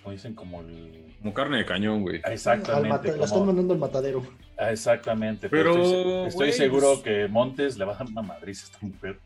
[0.03, 1.15] como dicen, como el...
[1.21, 2.21] Como carne de cañón, güey.
[2.25, 3.17] Exactamente.
[3.17, 4.23] La están mandando al matadero.
[4.59, 5.49] Exactamente.
[5.49, 9.19] Pero, estoy, seguro pues que Montes le va a dar una madriz a esta mujer.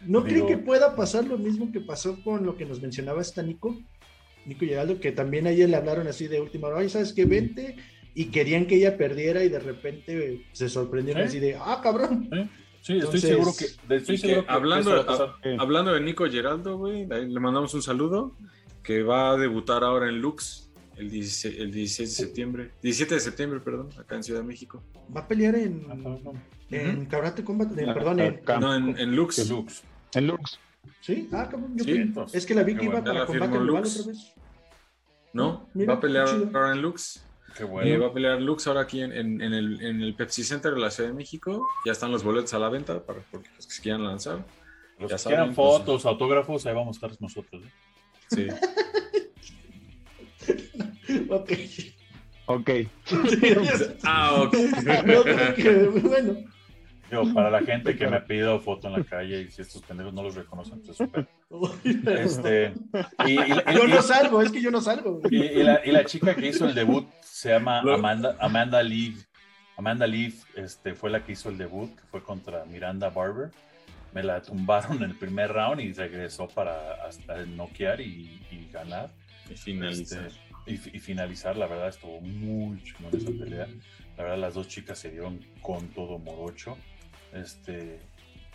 [0.00, 3.42] ¿No creen que pueda pasar lo mismo que pasó con lo que nos mencionaba esta
[3.42, 3.78] Nico?
[4.44, 7.24] Nico Geraldo, que también a ella le hablaron así de última hora, ¿sabes qué?
[7.24, 7.76] Vente,
[8.14, 12.28] y querían que ella perdiera y de repente se sorprendieron así de, ah, cabrón.
[12.84, 13.94] Sí, estoy seguro que.
[13.94, 15.06] Estoy seguro hablando,
[15.58, 18.36] hablando de Nico Geraldo, güey, le mandamos un saludo.
[18.82, 22.70] Que va a debutar ahora en Lux el, 16, el 16 de septiembre.
[22.82, 24.82] 17 de septiembre, perdón, acá en Ciudad de México.
[25.16, 25.86] Va a pelear en.
[26.68, 27.72] En Karate Combat.
[27.72, 29.38] perdón, en, no, en, Lux.
[29.38, 29.82] En Lux.
[30.12, 30.60] En Lux.
[31.00, 31.74] Sí, ah, cabrón.
[32.34, 34.34] es que la vi que iba para combate global otra vez.
[35.32, 37.24] No, va a pelear ahora en Lux.
[37.56, 38.00] Qué bueno.
[38.00, 41.66] va a pelear Lux ahora aquí en, el, Pepsi Center de la Ciudad de México.
[41.84, 44.44] Ya están los boletos a la venta para los que se quieran lanzar.
[44.98, 47.62] Los que quieran fotos, autógrafos, ahí vamos a estar nosotros.
[47.62, 47.70] ¿eh?
[48.30, 48.48] Sí.
[51.30, 51.52] ok.
[52.46, 52.70] Ok.
[54.04, 54.54] ah, ok.
[56.02, 56.54] bueno
[57.34, 60.12] para la gente que me ha pedido foto en la calle y si estos pendejos
[60.12, 60.98] no los reconocen, pues
[62.06, 62.72] este,
[63.26, 65.20] y, yo no salgo, es que yo no salgo.
[65.30, 69.16] Y, la, chica que hizo el debut se llama Amanda, Amanda Lee.
[69.76, 73.50] Amanda Lee este, fue la que hizo el debut, que fue contra Miranda Barber.
[74.12, 78.40] Me la tumbaron en el primer round y regresó para hasta noquear y,
[78.72, 79.10] ganar.
[79.50, 80.26] Y finalizar.
[80.26, 83.68] Este, y, finalizar, la verdad, estuvo muy en esa pelea.
[84.16, 86.78] La verdad, las dos chicas se dieron con todo morocho.
[87.34, 87.98] Este,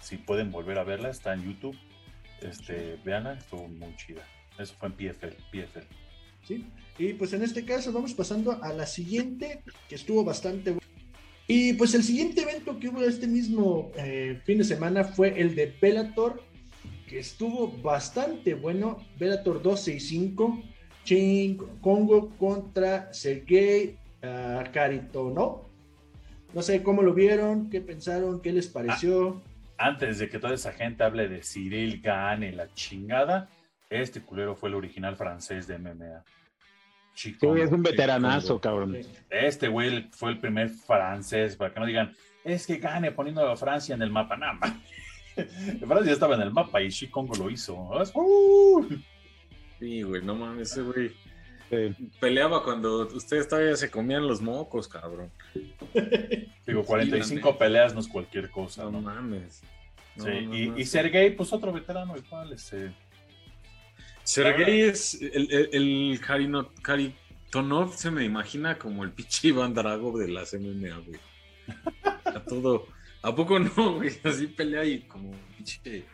[0.01, 1.77] si pueden volver a verla, está en YouTube.
[2.41, 4.25] Este, veanla, estuvo muy chida.
[4.57, 5.85] Eso fue en PFL, PFL.
[6.47, 6.65] Sí,
[6.97, 10.77] y pues en este caso vamos pasando a la siguiente, que estuvo bastante
[11.47, 15.53] Y pues el siguiente evento que hubo este mismo eh, fin de semana fue el
[15.53, 16.41] de Bellator,
[17.07, 19.05] que estuvo bastante bueno.
[19.17, 20.63] Bellator 265,
[21.03, 25.68] Ching Congo contra Sergey uh, ¿no?
[26.53, 29.41] No sé cómo lo vieron, qué pensaron, qué les pareció.
[29.77, 33.49] Ah, antes de que toda esa gente hable de Cyril Gane, la chingada,
[33.89, 36.23] este culero fue el original francés de MMA.
[37.13, 38.97] Chico, es un veteranazo, cabrón.
[39.29, 43.55] Este güey fue el primer francés, para que no digan, es que Gane poniendo a
[43.55, 44.37] Francia en el mapa.
[44.37, 44.57] Nada
[45.87, 47.89] Francia estaba en el mapa y Chicongo lo hizo.
[49.79, 51.11] Sí, güey, no mames, ese güey.
[52.19, 55.31] Peleaba cuando ustedes todavía se comían los mocos, cabrón.
[56.65, 58.83] Digo, 45 peleas no es cualquier cosa.
[58.85, 59.61] No, mames.
[60.17, 62.91] sí, y, Sergey, pues otro veterano igual, este.
[64.23, 67.13] Sergey es el, el, el
[67.49, 71.19] Tonov se me imagina como el pinche Iván Drago de las MMA, güey.
[72.25, 72.87] A todo.
[73.21, 74.11] ¿A poco no, güey?
[74.23, 76.05] Así pelea y como pinche.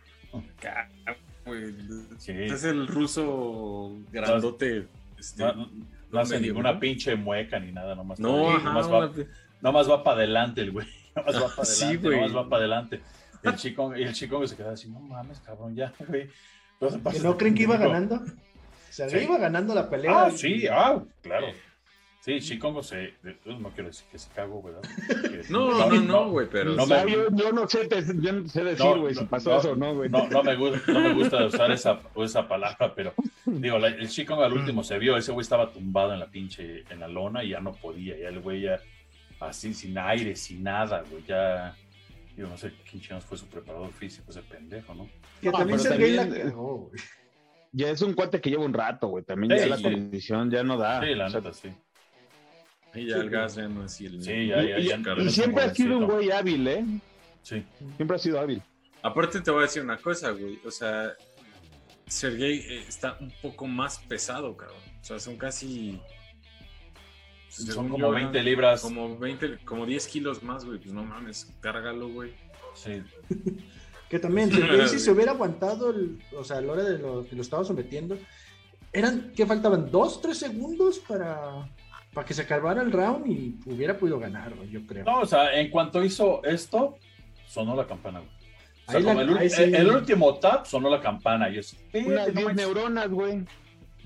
[1.45, 1.75] güey.
[2.17, 2.31] Sí.
[2.31, 4.87] Es el ruso grandote.
[5.25, 5.69] Este, No,
[6.11, 6.79] no hace medio, ninguna ¿no?
[6.79, 9.11] pinche mueca ni nada, nomás, No, está- ajá, nomás va,
[9.61, 10.87] nomás va para adelante el güey.
[11.15, 12.19] Nomás va para Sí, adelante, güey.
[12.19, 13.01] nomás va para adelante.
[13.43, 16.29] Y el chico, y el chico se queda así, no mames, cabrón, ya, güey.
[16.79, 18.15] Entonces, ¿Que no creen que iba ganando?
[18.15, 18.21] O
[18.89, 19.17] sea, Sí.
[19.19, 20.25] iba ganando la pelea.
[20.25, 21.47] Ah, sí, ah, claro.
[22.25, 23.13] Sí, Chicongo se.
[23.45, 24.81] No quiero decir que se cago, ¿verdad?
[25.29, 26.73] Que- No, no, no, güey, pero.
[26.73, 29.51] No me- yo, yo no sé, te- yo no sé decir, güey, no, si pasó
[29.51, 30.09] no, eso o no, güey.
[30.09, 33.13] No, no me gusta, no me gusta usar esa, esa palabra, pero
[33.45, 36.83] digo, la- el Chicongo al último se vio, ese güey estaba tumbado en la pinche,
[36.89, 38.79] en la lona y ya no podía, ya el güey ya
[39.39, 41.75] así, sin aire, sin nada, güey, ya.
[42.35, 45.07] Digo, no sé quién chingados fue su preparador físico, ese pendejo, ¿no?
[45.41, 46.89] Que No, también la también, güey.
[47.71, 49.23] Ya es un cuate que lleva un rato, güey.
[49.23, 51.01] También Sí, ya la condición ya no da.
[51.01, 51.69] Sí, la O sea, neta, sí.
[52.95, 55.13] Y ya el gas ya no es así el Sí, ya, y, ya, y- ya,
[55.19, 56.85] y siempre ha sido un güey hábil, ¿eh?
[57.43, 57.63] Sí.
[57.95, 58.61] Siempre ha sido hábil.
[59.03, 60.59] Aparte te voy a decir una cosa, güey.
[60.65, 61.13] O sea,
[62.07, 64.79] Sergey eh, está un poco más pesado, cabrón.
[65.01, 65.99] O sea, son casi...
[67.49, 68.81] Son como yo, 20 eran libras.
[68.81, 70.77] Como 20, como 10 kilos más, güey.
[70.79, 72.33] Pues no mames, cárgalo, güey.
[72.73, 73.01] Sí.
[74.09, 77.27] Que también, Sergey, si se hubiera aguantado, el- o sea, a la hora de lo
[77.27, 78.15] que lo estaba sometiendo,
[78.93, 79.89] eran, ¿qué faltaban?
[79.89, 81.67] ¿Dos, tres segundos para,
[82.15, 85.03] para que se acabara el round y hubiera podido ganar, güey, yo creo.
[85.05, 86.97] No, o sea, en cuanto hizo esto,
[87.45, 88.31] sonó la campana, güey.
[88.87, 89.63] O sea, Ahí la- como el, sí.
[89.63, 91.49] el- el último tap sonó la campana.
[91.49, 92.55] Y yo así, Unas "Fíjate, no 10 manches".
[92.65, 93.43] neuronas, güey.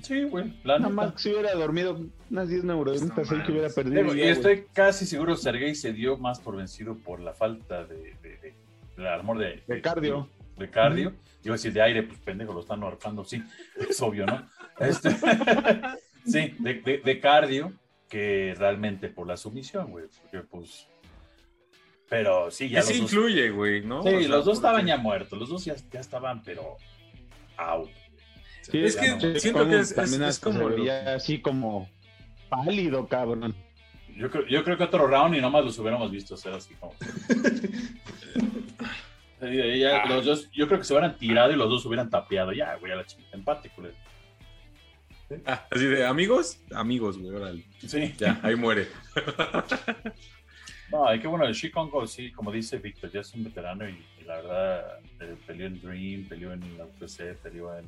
[0.02, 0.46] Sí, güey.
[0.64, 0.90] Nada neta.
[0.92, 2.00] más si hubiera dormido
[2.32, 4.16] unas 10 neuronitas No ahí que hubiera perdido.
[4.16, 8.38] Y estoy casi seguro Sergey se dio más por vencido por la falta de, de,
[8.38, 8.54] de-
[8.96, 10.28] del amor de, De cardio.
[10.58, 11.14] De, cardio.
[11.44, 13.44] Iba a decir de aire, pues pendejo, lo están ahorcando, sí.
[13.90, 14.48] Es obvio, ¿no?
[14.80, 15.10] Este,
[16.26, 17.74] sí, de, de- de cardio
[18.10, 20.06] que realmente por la sumisión, güey.
[20.22, 20.88] Porque pues.
[22.10, 22.98] Pero sí, ya los dos.
[22.98, 24.02] influye, güey, ¿no?
[24.02, 26.76] Sí, O sea, los dos estaban ya muertos, los dos ya, ya estaban, pero
[27.58, 27.90] out.
[28.64, 29.20] Sí, Es que no.
[29.40, 30.70] siento Como que es- también es- es hasta como
[31.16, 31.90] así como
[32.50, 33.56] pálido, cabrón.
[34.16, 36.94] Yo creo, yo creo que otro round y nomás los hubiéramos visto hacer así como.
[39.42, 42.52] Ya, los dos, yo creo que se hubieran tirado y los dos hubieran tapeado.
[42.52, 43.30] Ya, güey, a la chingada.
[43.34, 43.96] Empate, culero.
[45.46, 47.66] Ah, así de amigos, amigos, güey, órale.
[47.80, 48.14] Sí.
[48.18, 48.88] Ya, ahí muere.
[50.92, 54.04] No, y qué bueno, el Chicongo, sí, como dice Víctor, ya es un veterano y,
[54.20, 57.86] y la verdad eh, peleó en Dream, peleó en la UFC, peleó en,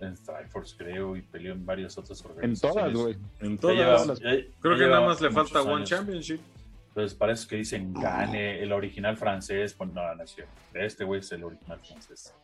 [0.00, 2.74] en Strikeforce, creo, y peleó en varias otras En organizaciones.
[2.76, 3.16] todas, güey.
[3.40, 3.76] En todas.
[3.76, 5.84] lleva- las- ya- Creo ya que nada más le falta One.
[5.84, 6.40] Championship.
[6.88, 10.52] Entonces, para eso que dicen gane, el original francés, pues no, no es cierto.
[10.74, 12.34] Este güey es el original francés.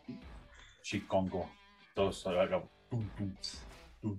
[0.81, 1.51] Chicongo.
[1.95, 2.23] Todos
[2.89, 3.35] pum, pum,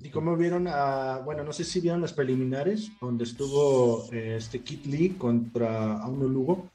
[0.01, 4.61] ¿Y cómo vieron a, bueno, no sé si vieron las preliminares, donde estuvo eh, este
[4.61, 6.69] Kit Lee contra Auno Lugo,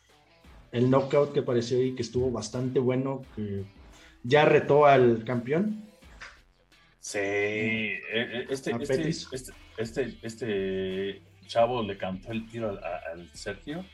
[0.70, 3.64] el knockout que pareció ahí que estuvo bastante bueno, que
[4.22, 5.88] ya retó al campeón.
[7.00, 12.78] Sí, eh, eh, este, este, este, este, este chavo le cantó el tiro
[13.12, 13.84] al, Sergio.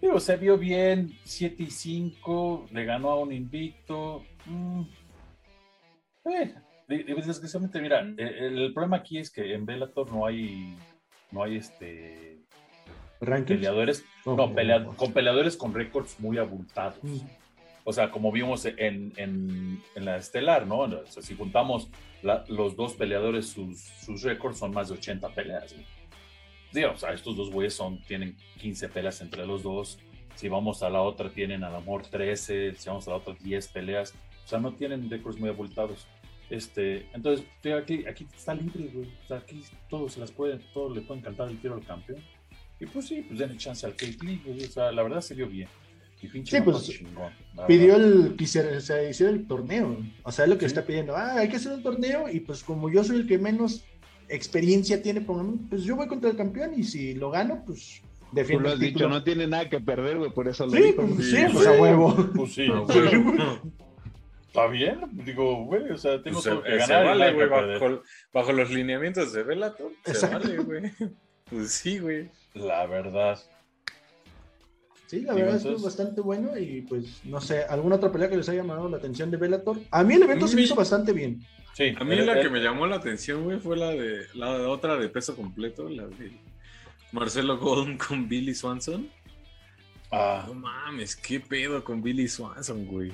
[0.00, 4.24] Digo, se vio bien, 7 y 5, le ganó a un invicto.
[4.46, 4.82] Mm.
[6.24, 6.54] Eh,
[6.88, 10.76] desgraciadamente, mira, eh, el, el problema aquí es que en Bellator no hay,
[11.30, 12.38] no hay este
[13.20, 13.58] Rankings.
[13.58, 16.98] peleadores, Oh, no, pelea- con peleadores con récords muy abultados.
[17.02, 17.18] Mm.
[17.84, 20.80] O sea, como vimos en, en, en la estelar, ¿no?
[20.80, 21.88] O sea, si juntamos
[22.22, 25.72] la- los dos peleadores, sus, sus récords son más de 80 peleas.
[25.72, 25.84] güey.
[26.72, 29.98] Digo, o sea, estos dos güeyes son, tienen 15 peleas entre los dos.
[30.36, 32.74] Si vamos a la otra, tienen a lo mejor 13.
[32.76, 34.14] Si vamos a la otra, 10 peleas.
[34.44, 36.06] O sea, no tienen récords muy abultados.
[36.52, 37.46] Este, entonces,
[37.82, 39.08] aquí, aquí está libre, güey.
[39.24, 42.20] O sea, aquí todos se las pueden, todos le pueden cantar el tiro al campeón.
[42.78, 44.64] Y pues sí, pues denle chance al Kate Lee, güey.
[44.64, 45.68] O sea, la verdad se vio bien.
[46.20, 47.32] Y pinche Sí, pues, chingón,
[47.66, 48.78] Pidió el que se,
[49.10, 49.96] hiciera el torneo.
[50.24, 50.74] O sea, es lo que Sí.
[50.74, 51.16] está pidiendo.
[51.16, 53.84] Ah, hay que hacer un torneo y pues como yo soy el que menos
[54.28, 58.62] experiencia tiene, pues yo voy contra el campeón y si lo gano, pues Tú defiendo
[58.64, 59.08] lo el has dicho, título.
[59.10, 61.02] no tiene nada que perder, güey, por eso lo Sí, dijo.
[61.06, 62.30] pues, sí, Sí, pues a huevo.
[62.36, 63.38] Pues sí, Ah, güey.
[64.52, 65.00] Está bien.
[65.12, 67.06] Digo, güey, o sea, tengo Pues todo que se ganar.
[67.06, 69.90] vale, güey, bajo, bajo los lineamientos de Bellator.
[70.04, 70.38] Se Exacto.
[70.38, 70.82] vale, güey.
[71.50, 72.30] Pues sí, güey.
[72.54, 73.38] La verdad.
[75.06, 78.38] Sí, la verdad estuvo entonces- bastante bueno y pues no sé, alguna otra pelea que
[78.38, 79.78] les haya llamado la atención de Bellator.
[79.90, 81.42] A mí el evento se hizo bastante bien.
[81.74, 84.26] Sí, A mí eh, la eh, que me llamó la atención, güey, fue la de
[84.34, 86.32] la de otra de peso completo, la de
[87.12, 89.10] Marcelo Golden con Billy Swanson.
[90.10, 93.12] ah, No mames, qué pedo con Billy Swanson, güey.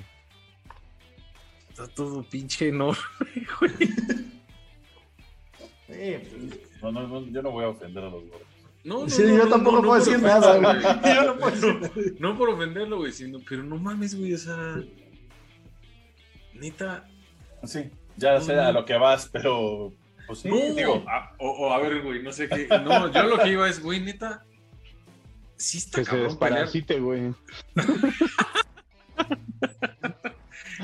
[1.78, 2.98] Está todo pinche enorme,
[3.60, 3.72] güey.
[5.88, 8.42] Eh, pues, No, no, no, yo no voy a ofender a los gordos.
[8.82, 10.82] No, no, Sí, no, yo no, tampoco no, puedo decir nada, güey.
[11.14, 12.16] Yo no puedo decir.
[12.18, 14.82] No por ofenderlo, güey, sino, pero no mames, güey, o sea.
[16.54, 17.08] Neta.
[17.64, 19.92] Sí, ya sé a lo que vas, pero
[20.26, 22.66] pues sí, no, digo, a- o, o a ver, güey, no sé qué.
[22.68, 24.44] No, yo lo que iba es, güey, neta.
[25.56, 27.34] Sí está Que se cabrón desparasite, güey.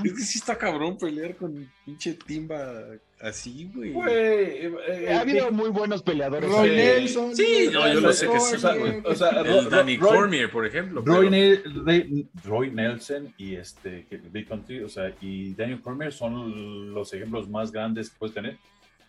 [0.03, 2.85] Es que sí está cabrón pelear con pinche timba
[3.21, 3.93] así, güey.
[3.93, 6.51] güey, eh, eh, Ha habido Big- muy buenos peleadores.
[6.51, 6.71] Roy.
[6.71, 7.37] Nelson.
[7.37, 9.03] Sí, no, yo lo sé que sí, güey.
[9.05, 11.03] o sea, El Ro- Danny Roy- Cormier, por ejemplo.
[11.05, 16.13] Roy, pero- Roy- Roy Nelson y este que- Big Country, o sea, y Daniel Cormier
[16.13, 18.59] son los ejemplos más grandes que puedes tener.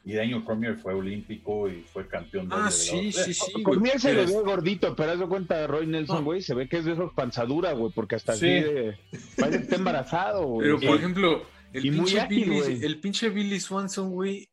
[0.07, 3.63] Y Daniel Cormier fue olímpico y fue campeón Ah, de la sí, sí, sí.
[3.63, 6.23] Cormier se le ve gordito, pero haz de cuenta de Roy Nelson, No.
[6.25, 8.45] güey, se ve que es de esos panzadura, güey, porque hasta Sí.
[8.45, 8.97] así de...
[9.35, 10.67] Parece que está embarazado, güey.
[10.67, 14.47] Pero, por ejemplo, el Y pinche, ágil, Billy, el pinche Billy Swanson, güey,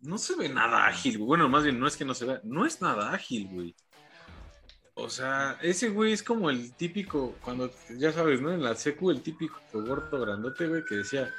[0.00, 1.26] no se ve nada ágil, güey.
[1.26, 3.74] Bueno, más bien, no es que no se vea, no es nada ágil, güey.
[4.96, 8.52] O sea, ese güey es como el típico, cuando, ya sabes, ¿no?
[8.52, 11.32] En la secu, el típico gordo grandote, güey, que decía,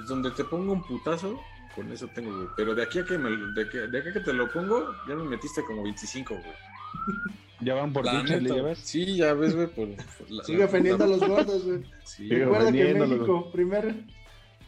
[0.00, 1.40] pues donde te pongo un putazo,
[1.74, 2.48] con eso tengo, güey.
[2.56, 4.94] Pero de aquí a que, me, de, que, de aquí a que te lo pongo,
[5.08, 6.44] ya me metiste como 25, güey.
[7.62, 8.78] Ya van por La ti, ¿le neta, llevas?
[8.78, 9.66] Sí, ya ves, güey.
[9.66, 11.82] por- por la- Sigue la- ofendiendo a los gordos, güey.
[12.04, 13.94] Sí, Recuerda que México, primer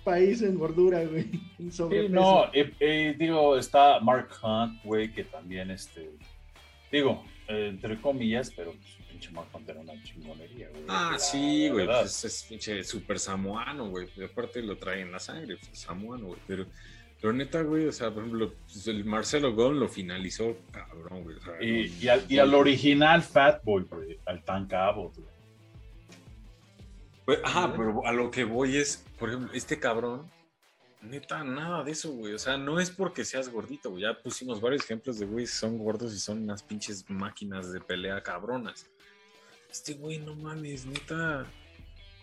[0.04, 1.30] país en gordura, güey.
[1.58, 2.12] En Sí, sobrepeso.
[2.14, 6.10] no, eh, eh, digo, está Mark Hunt, güey, que también, este,
[6.90, 10.84] digo, eh, entre comillas, pero pues, pinche Hunt era una chingonería, güey.
[10.88, 14.08] Ah, sí, güey, pues es pinche super samuano, güey.
[14.24, 16.40] Aparte lo trae en la sangre, pues, es samuano, güey.
[16.46, 16.66] Pero,
[17.20, 21.36] pero neta, güey, o sea, por ejemplo, pues, el Marcelo Gon lo finalizó, cabrón, güey.
[21.36, 25.28] o sea, Y, no- y al, y al original Fatboy, güey, al Tank Abbott, güey.
[27.24, 30.28] Pues, Ajá, pero a lo que voy es, por ejemplo, este cabrón,
[31.02, 32.34] neta, nada de eso, güey.
[32.34, 34.02] O sea, no es porque seas gordito, güey.
[34.02, 38.20] Ya pusimos varios ejemplos de güey, son gordos y son unas pinches máquinas de pelea
[38.22, 38.90] cabronas.
[39.72, 41.46] Este güey, no mames, neta,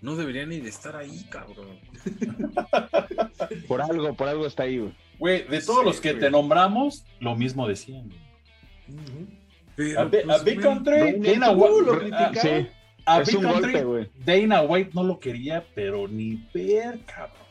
[0.02, 1.80] no debería ni de estar ahí, cabrón.
[3.68, 4.94] Por algo, por algo está ahí, güey.
[5.18, 6.22] Güey, de todos Sí, los que güey.
[6.22, 8.08] te nombramos, lo mismo decían.
[8.08, 9.00] güey.
[9.00, 9.28] Ujú.
[9.76, 12.34] Pero, A, Bi- a pues, Big güey, Country, Dana White, Uh, lo a-.
[12.36, 14.12] Sí, Big un Country, golpe.
[14.26, 17.48] Dana White no lo quería, pero ni ver, cabrón.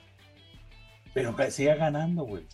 [1.14, 2.44] Pero que siga ganando, güey.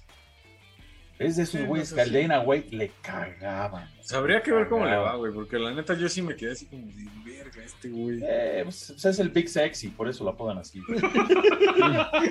[1.24, 2.14] Es de esos Sí, güeyes no, que al sí.
[2.14, 3.88] Dana White le cagaban.
[4.14, 6.66] Habría que ver cómo le va, güey, porque la neta yo sí me quedé así
[6.66, 8.20] como de verga este güey.
[8.22, 10.80] Eh, pues, pues, es el Big Sexy, por eso lo apodan así.
[10.86, 11.00] güey.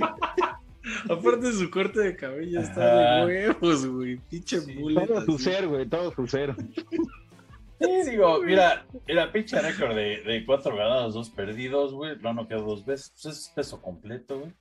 [1.09, 2.69] Aparte su corte de cabello Ajá.
[2.69, 4.17] está de huevos, güey.
[4.29, 6.55] Pinche Sí, mullet Todo su ser, güey, todo su ser.
[7.79, 12.15] Sí, digo, mira, mira, pinche récord de, de cuatro ganados, dos perdidos, güey.
[12.17, 13.11] Lo han noqueado dos veces.
[13.21, 14.51] Pues es peso completo, güey.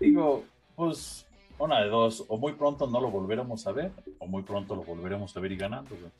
[0.00, 1.26] Digo, pues,
[1.64, 2.24] una de dos.
[2.28, 5.52] O muy pronto no lo volveremos a ver, o muy pronto lo volveremos a ver
[5.52, 6.10] y ganando, güey.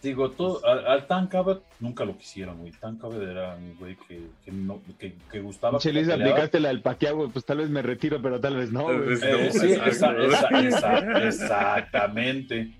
[0.00, 2.70] Digo, todo, al, al Tank Abbott nunca lo quisieron, güey.
[2.70, 5.78] Tank Abbott era un güey que, que, no, que, que gustaba.
[5.80, 8.70] Che, Luis, aplicaste la del paqueado, güey, pues tal vez me retiro, pero tal vez
[8.70, 8.96] no, güey.
[9.20, 10.22] Eh, No, sí, exacto.
[10.22, 12.70] esa- esa- esa- exactamente.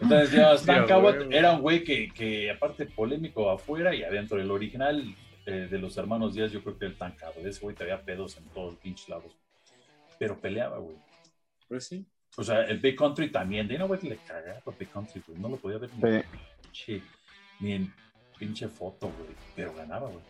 [0.00, 0.32] Entonces,
[0.66, 1.14] ya, güey.
[1.30, 4.40] era un güey que, que, aparte, polémico afuera y adentro.
[4.40, 5.14] El original
[5.46, 7.44] eh, de los hermanos Díaz, yo creo que era el Tan Cabot.
[7.46, 9.36] Ese güey traía pedos en todos los pinches lados.
[10.18, 10.96] Pero peleaba, güey.
[11.70, 12.04] Pues sí.
[12.36, 13.68] O sea, el Big Country también.
[13.68, 15.38] Dana White le cagaba a Big Country, güey.
[15.38, 16.24] No lo podía ver ni, Sí.
[16.62, 17.02] pinche,
[17.60, 17.94] ni en
[18.38, 19.30] pinche foto, güey.
[19.54, 20.24] Pero ganaba, güey.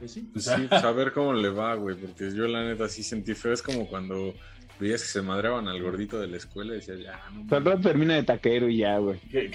[0.00, 0.28] Pues sí.
[0.34, 3.02] O sea, Sí, pues a ver cómo le va, güey, porque yo la neta sí
[3.04, 3.52] sentí feo.
[3.52, 4.34] Es como cuando
[4.80, 7.78] veías que se madreaban al gordito de la escuela y decías, ya, no Tal mames.
[7.78, 9.20] vez termina de taquero y ya, güey.
[9.20, 9.50] Creo,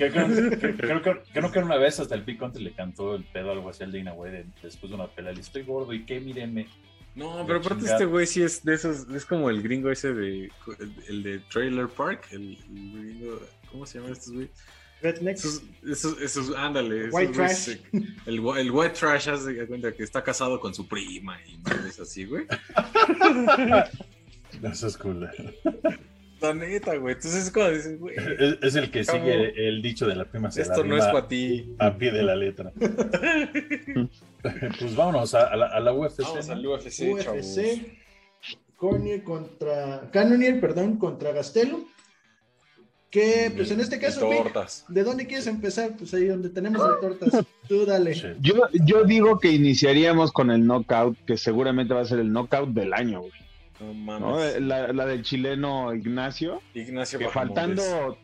[1.02, 3.84] que, creo que una vez hasta el Big Country le cantó el pedo algo así
[3.84, 5.34] al Dana de- después de una pelea.
[5.34, 6.68] Le estoy gordo y qué, mírenme.
[7.16, 10.52] No, pero aparte este güey sí es de esos, es como el gringo ese de,
[10.80, 14.50] el, el de Trailer Park, el, el gringo, ¿cómo se llaman estos güey?
[15.02, 15.40] Rednecks.
[15.46, 17.02] Esos, esos, esos, ándale.
[17.08, 17.78] esos White güeyes, trash.
[18.26, 22.26] El, el white trash hace cuenta que está casado con su prima y madres así,
[22.26, 22.46] güey.
[24.64, 25.30] Eso es cool.
[26.42, 27.16] La neta, güey.
[27.16, 29.20] Entonces es cuando dices, güey, Es, es el que ¿Cómo?
[29.20, 30.52] sigue el dicho de la prima.
[30.52, 31.76] se la esto no es para ti.
[31.80, 32.72] A pie de la letra.
[34.80, 36.22] pues vámonos a, a la, a la UFC.
[36.22, 36.54] Vamos ¿no?
[36.54, 37.58] al UFC, chavos.
[37.58, 37.98] UFC.
[38.76, 40.10] Cornier contra.
[40.12, 41.86] Cannonier, perdón, contra Gastelo.
[43.10, 44.84] Que, pues en este caso, tortas.
[44.90, 45.96] ¿de dónde quieres empezar?
[45.98, 47.46] Pues ahí donde tenemos las tortas.
[47.70, 48.14] Tú dale.
[48.14, 48.28] Sí.
[48.42, 52.72] Yo, yo digo que iniciaríamos con el knockout, que seguramente va a ser el knockout
[52.72, 53.32] del año, güey.
[53.80, 53.94] No ¿no?
[53.94, 54.62] mames.
[54.62, 58.18] La, la del chileno Ignacio, Ignacio que faltando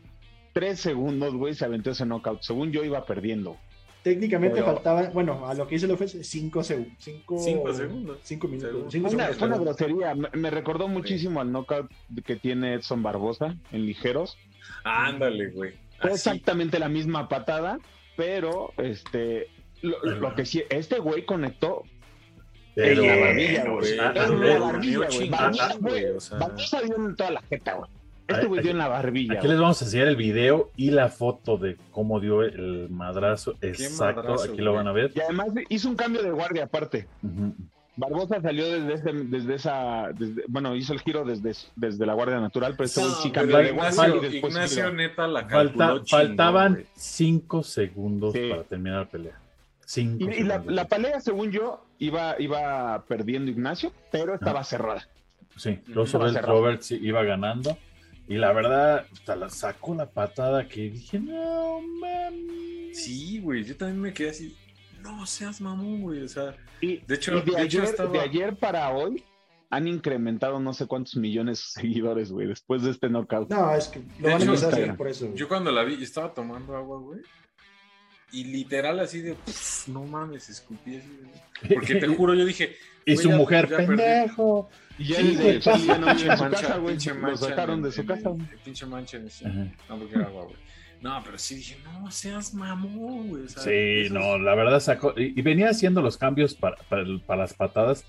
[0.54, 2.42] tres segundos, güey, se aventó ese knockout.
[2.42, 3.58] Según yo iba perdiendo.
[4.04, 6.94] Técnicamente Pero- faltaba, bueno, a lo que hizo el ofensa, 5 segundos.
[7.00, 7.78] 5 Cinco segundos.
[7.78, 8.20] minutos.
[8.24, 8.92] Segundos.
[8.92, 10.16] cinco Fue una, segundos, fue una grosería.
[10.16, 11.92] Me, me recordó muchísimo al knockout
[12.26, 14.38] que tiene Edson Barbosa en ligeros.
[14.84, 15.74] Ándale, güey.
[16.00, 17.78] Fue exactamente la misma patada,
[18.18, 19.50] pero este
[19.84, 21.84] lo, lo que sí, este güey conectó
[22.76, 23.92] Pero, en la barbilla, güey.
[23.92, 24.98] En la barbilla,
[25.80, 26.10] güey.
[26.40, 27.90] Barbosa dio en toda la jeta, güey.
[28.28, 29.34] Este güey dio en la barbilla.
[29.40, 33.56] Aquí les vamos a enseñar el video y la foto de cómo dio el madrazo.
[33.62, 35.12] Exacto, madrazo, aquí lo van a ver.
[35.16, 37.08] Y además hizo un cambio de guardia aparte.
[37.98, 42.74] Barbosa salió desde, desde esa, desde- bueno, hizo el giro desde, desde la guardia natural,
[42.78, 44.96] pero este güey sí cambió de guardia Ignacio, y después Ignacio giró.
[44.96, 46.86] neta la Falta- calculó chingón, faltaban.
[46.96, 48.48] 5 segundos Sí.
[48.50, 49.40] para terminar la pelea.
[49.92, 55.08] 5 Y, y la, la pelea, según yo, iba, iba perdiendo Ignacio, pero estaba cerrada.
[55.58, 56.38] Sí, Roosevelt.
[56.42, 57.78] Roberts sí iba ganando.
[58.28, 62.98] Y la verdad, hasta la sacó la patada que dije, no mames.
[63.04, 64.56] Sí, güey, yo también me quedé así.
[65.04, 66.22] No seas mamón, güey.
[66.24, 69.24] O sea, Y, De hecho- y de, de hecho ayer, estaba- de ayer para hoy
[69.70, 73.50] han incrementado no sé cuántos millones de seguidores, güey, después de este knockout.
[73.50, 75.26] No, es que lo De van a hecho, empezar a hacer por eso.
[75.26, 75.38] güey.
[75.38, 77.20] yo cuando la vi, estaba tomando agua, güey.
[78.32, 81.08] Y literal así de, "Pff, no mames, escupí así.
[81.68, 82.76] de- Porque te juro, yo dije,
[83.06, 83.88] Y su ya- mujer, ya perdí.
[83.98, 84.70] pendejo.
[84.98, 86.94] Y ya, Sí, sí, ya no en su mancha, casa, güey.
[86.96, 88.30] pinche Lo mancha sacaron en- de su en- casa.
[88.30, 89.48] en- Pinche mancha en ese.
[89.48, 89.68] Ajá.
[89.90, 90.56] No, porque era agua, güey.
[91.02, 93.44] No, pero sí dije, no seas mamón, güey.
[93.48, 95.14] Sí, no, la verdad sacó.
[95.18, 98.06] Y, y venía haciendo los cambios para, para, para las patadas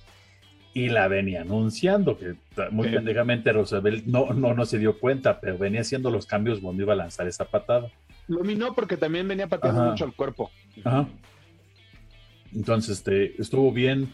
[0.75, 2.35] y la venía anunciando, que
[2.71, 2.95] muy Sí.
[2.95, 6.93] pendejamente Roosevelt no, no, no se dio cuenta, pero venía haciendo los cambios cuando iba
[6.93, 7.91] a lanzar esa patada.
[8.29, 9.91] Lo minó porque también venía pateando Ajá.
[9.91, 10.51] mucho al cuerpo.
[10.85, 11.09] Ajá.
[12.55, 14.13] Entonces, este, estuvo bien.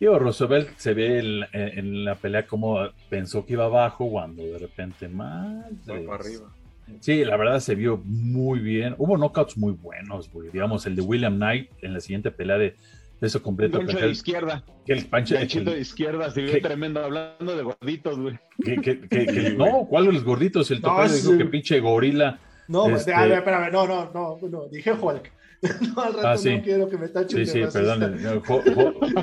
[0.00, 2.78] Digo, Roosevelt se ve en, en- en la pelea como
[3.08, 5.64] pensó que iba abajo cuando de repente más.
[5.84, 6.52] Fue para arriba.
[7.00, 8.94] Sí, la verdad se vio muy bien.
[8.98, 10.50] Hubo knockouts muy buenos, güey.
[10.50, 12.74] Digamos, el de William Knight en la siguiente pelea de
[13.20, 13.78] peso completo.
[13.78, 14.64] gancho que de el, izquierda.
[14.84, 18.38] que el que- de izquierda, se vio tremendo hablando de gorditos, güey.
[18.64, 20.68] que- que- que- que- no, ¿cuál de los gorditos?
[20.72, 22.40] El No, tocayo dijo que pinche gorila.
[22.68, 25.30] No, Este- a ver, espérame, no, no, no, no, dije Hulk.
[25.94, 26.56] No, al rato Ah, sí.
[26.56, 28.20] no quiero que me tachen Sí, sí, perdón.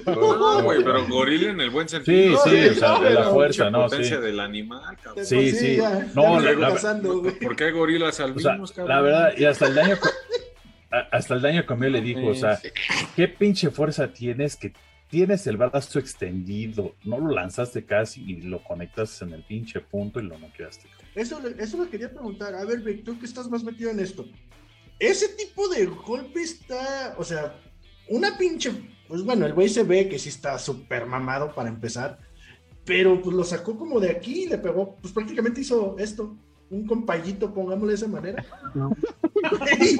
[0.06, 2.38] No, güey, pero gorila en el buen Sí, sentido.
[2.46, 3.96] sí, o sea, de la fuerza, no, sí.
[3.96, 5.16] potencia del animal, cabrón.
[5.16, 5.76] De Sí, por sí.
[5.78, 7.02] ya- No, ya la- estoy
[7.34, 7.40] la-.
[7.42, 8.96] ¿Por qué gorilas O sea, albinos, cabrón?
[8.96, 9.96] la verdad, y hasta el daño,
[11.12, 12.58] hasta el daño comió le dijo, o sea,
[13.16, 14.72] ¿qué pinche fuerza tienes que
[15.10, 16.96] tienes el brazo extendido?
[17.04, 20.88] No lo lanzaste casi y lo conectas en el pinche punto y lo noqueaste.
[21.20, 22.56] Eso, le- eso le quería preguntar.
[22.56, 24.26] A ver, Vic, tú que estás más metido en esto.
[25.00, 27.60] Ese tipo de golpe está, o sea,
[28.10, 28.72] una pinche,
[29.08, 32.20] pues bueno, el güey se ve que sí está súper mamado para empezar,
[32.86, 36.36] pero pues lo sacó como de aquí y le pegó, pues prácticamente hizo esto,
[36.70, 38.46] un compayito, pongámosle de esa manera.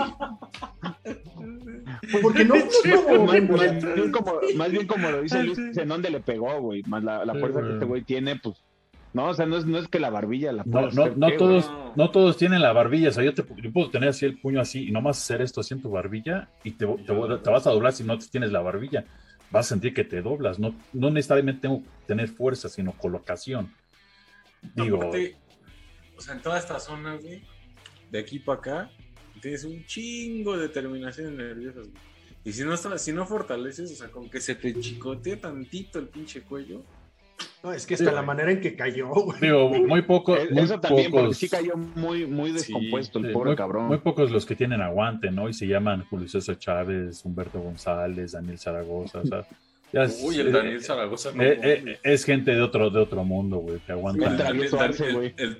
[2.22, 5.88] Porque no fue como- Más, más bien como, más bien como lo dice Luis, en
[5.88, 6.84] dónde le pegó, güey.
[6.84, 8.58] Más la, la Sí, fuerza que este güey tiene, pues.
[9.14, 11.38] No, o sea, no es, no es que la barbilla la No, no, no ¿qué,
[11.38, 14.38] todos, no todos tienen la barbilla, o sea, yo, te, yo puedo tener así el
[14.38, 17.66] puño así y nomás hacer esto así en tu barbilla y te, te- te vas
[17.66, 19.06] a doblar si no tienes la barbilla.
[19.52, 23.74] Vas a sentir que te doblas, no, no necesariamente tengo que tener fuerza, sino colocación.
[24.76, 25.36] Digo, Aparte,
[26.16, 27.42] o sea, en toda esta zona, güey,
[28.12, 28.92] de aquí para acá,
[29.42, 32.10] tienes un chingo de terminaciones nerviosas, güey.
[32.44, 36.08] Y si no, si no fortaleces, o sea, con que se te chicotea tantito el
[36.08, 36.84] pinche cuello.
[37.64, 39.40] No, es que hasta Sí, la manera en que cayó, güey.
[39.42, 43.20] digo, muy poco, Eh, muy Eso también, porque pocos, sí cayó muy, muy Sí, descompuesto
[43.20, 43.88] el sí, pobre muy, cabrón.
[43.88, 45.50] muy pocos los que tienen aguante, ¿no?
[45.50, 49.46] Y se llaman Julio César Chávez, Humberto González, Daniel Zaragoza, o sea,
[49.92, 51.44] ya es, Uy, el eh, Daniel Zaragoza no.
[51.44, 54.80] eh, eh, es gente de otro, de otro mundo, güey, que aguanta El el, travieso
[54.80, 55.34] Arce, güey.
[55.38, 55.58] el-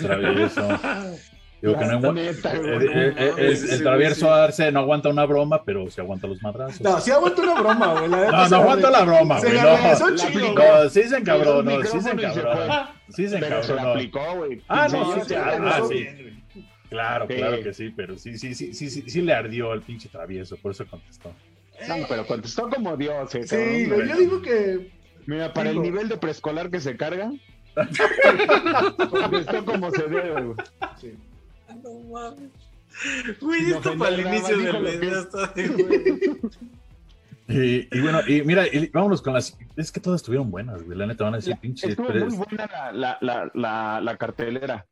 [0.00, 0.68] travieso.
[1.62, 2.86] Digo que no neta, eh, güey.
[2.86, 4.32] eh, eh, mames, el, el travieso sí.
[4.32, 6.80] Arce no aguanta una broma, pero se aguanta los madrazos.
[6.80, 8.08] No, sí aguanta una broma, güey.
[8.10, 9.52] No, no aguanta la broma, güey.
[9.54, 12.88] No, no, sí se encabronó, Puso el sí se encabronó.
[13.10, 13.90] Sí se Pero se la encabronó.
[13.90, 14.62] aplicó, güey.
[14.68, 16.06] Ah, Sí, no, sí, sí, ah, sí.
[16.88, 17.34] Claro, Sí.
[17.36, 20.56] claro que sí, pero sí, sí, sí, sí, sí, sí le ardió al pinche travieso,
[20.56, 21.32] por eso contestó.
[21.88, 24.90] No, pero contestó como Dios, eh, Sí, cabrón, yo digo que.
[25.26, 25.82] Mira, para Digo.
[25.84, 27.30] el nivel de preescolar que se carga,
[29.10, 30.56] contestó como se debe, güey.
[31.00, 31.12] sí.
[31.74, 32.50] No mames.
[33.40, 35.24] Güey, esto para el inicio del video es.
[35.26, 36.40] está de güey.
[37.48, 39.58] Y, y bueno, y mira, y vámonos con las.
[39.74, 40.96] Es que todas estuvieron buenas, güey.
[40.96, 41.88] La neta van a decir pinche.
[41.88, 44.86] Estuvo tres- muy buena la, la, la, la, la cartelera.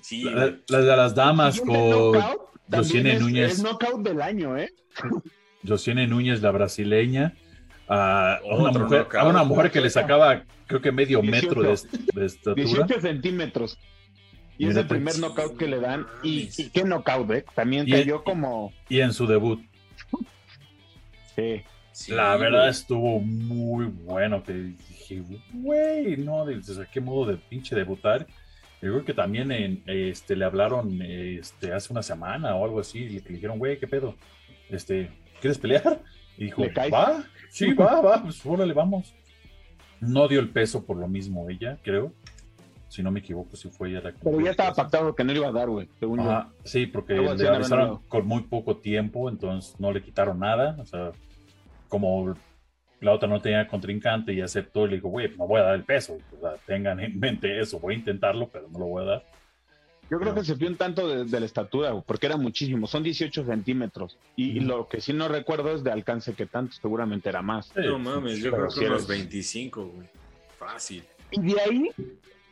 [0.00, 0.22] Sí.
[0.22, 2.42] Las de las damas con knockout,
[2.72, 3.52] Josiane es, Núñez.
[3.54, 4.72] Es knockout del año, ¿eh?
[5.66, 7.34] Josiane Núñez, la brasileña,
[7.88, 9.14] a una mujer, knockout.
[9.24, 11.44] a una mujer que le sacaba, creo que medio 18.
[11.48, 11.76] metro de,
[12.20, 12.64] de estatura.
[12.86, 13.78] 18 centímetros.
[14.60, 16.06] Y es el primer pues, knockout que le dan.
[16.22, 17.44] Y, y qué knockout, ¿eh?
[17.54, 18.72] También Y- cayó como.
[18.88, 19.60] Y en su debut.
[21.34, 21.62] Sí.
[21.92, 22.50] Sí, La güey.
[22.50, 24.42] verdad estuvo muy bueno.
[24.42, 28.26] Que dije, güey, no, ¿desde qué modo de pinche debutar?
[28.80, 32.98] Yo creo que también en, este, le hablaron este, hace una semana o algo así.
[33.00, 34.14] Y le dijeron, güey, ¿qué pedo?
[34.70, 36.00] Este, ¿Quieres pelear?
[36.38, 39.14] Y dijo, va, sí, va, va, pues órale, vamos.
[40.00, 42.14] No dio el peso por lo mismo ella, creo.
[42.90, 44.18] Si no me equivoco, si fue ella la que.
[44.20, 45.88] Pero ya estaba pactado que no le iba a dar, güey.
[46.00, 46.28] Según yo.
[46.28, 50.74] Ajá, sí, porque le avisaron con muy poco tiempo, entonces no le quitaron nada.
[50.80, 51.12] O sea,
[51.88, 52.34] como
[53.00, 55.74] la otra no tenía contrincante y aceptó, y le dijo, güey, no voy a dar
[55.76, 56.18] el peso.
[56.36, 59.24] O sea, tengan en mente eso, voy a intentarlo, pero no lo voy a dar.
[60.10, 62.88] Yo creo que se vio un tanto de, de la estatura, güey, porque era muchísimo.
[62.88, 64.18] Son 18 centímetros.
[64.34, 66.74] Y, lo que sí no recuerdo es de alcance que tanto.
[66.82, 67.66] Seguramente era más.
[67.66, 70.08] Sí, No mames, yo creo que eres- unos 25, güey.
[70.58, 71.04] Fácil.
[71.30, 71.90] Y de ahí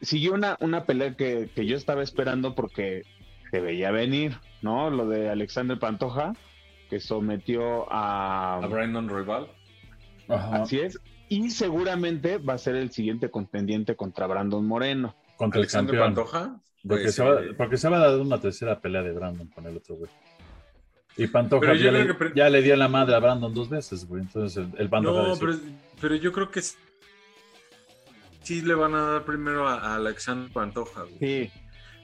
[0.01, 3.03] siguió una, una pelea que, que yo estaba esperando porque
[3.51, 4.91] se veía venir, ¿no?
[4.91, 6.35] Lo de Alexander Pantoja,
[6.91, 8.57] que sometió a...
[8.57, 9.49] A Brandon Rival.
[10.29, 10.63] Ajá.
[10.63, 10.99] Así es.
[11.29, 15.15] Y seguramente va a ser el siguiente contendiente contra Brandon Moreno.
[15.37, 16.15] Contra el Alexander campeón.
[16.15, 16.61] Pantoja.
[16.87, 19.49] Porque, pues, se va, eh, porque se va a dar una tercera pelea de Brandon
[19.49, 20.11] con el otro güey.
[21.17, 24.07] Y Pantoja ya le, que pre- ya le dio la madre a Brandon dos veces,
[24.07, 24.23] güey.
[24.23, 25.55] Entonces el, el Pantoja No, pero,
[26.01, 26.61] pero yo creo que
[28.49, 31.19] sí le van a dar primero a, a Alexander Pantoja, güey.
[31.19, 31.51] Sí.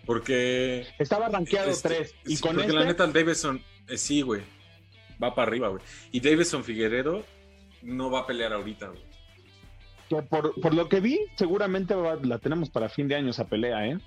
[0.06, 0.86] Porque.
[0.98, 2.14] Estaba rankeado este, 3.
[2.26, 2.78] Y sí, con porque este...
[2.80, 4.42] la neta, el Davidson, eh, sí, güey.
[5.22, 5.82] Va para arriba, güey.
[6.12, 7.24] Y Davidson Figueredo
[7.82, 9.02] no va a pelear ahorita, güey.
[10.08, 13.46] que por, por lo que vi, seguramente va- la tenemos para fin de año esa
[13.46, 13.98] pelea, ¿eh?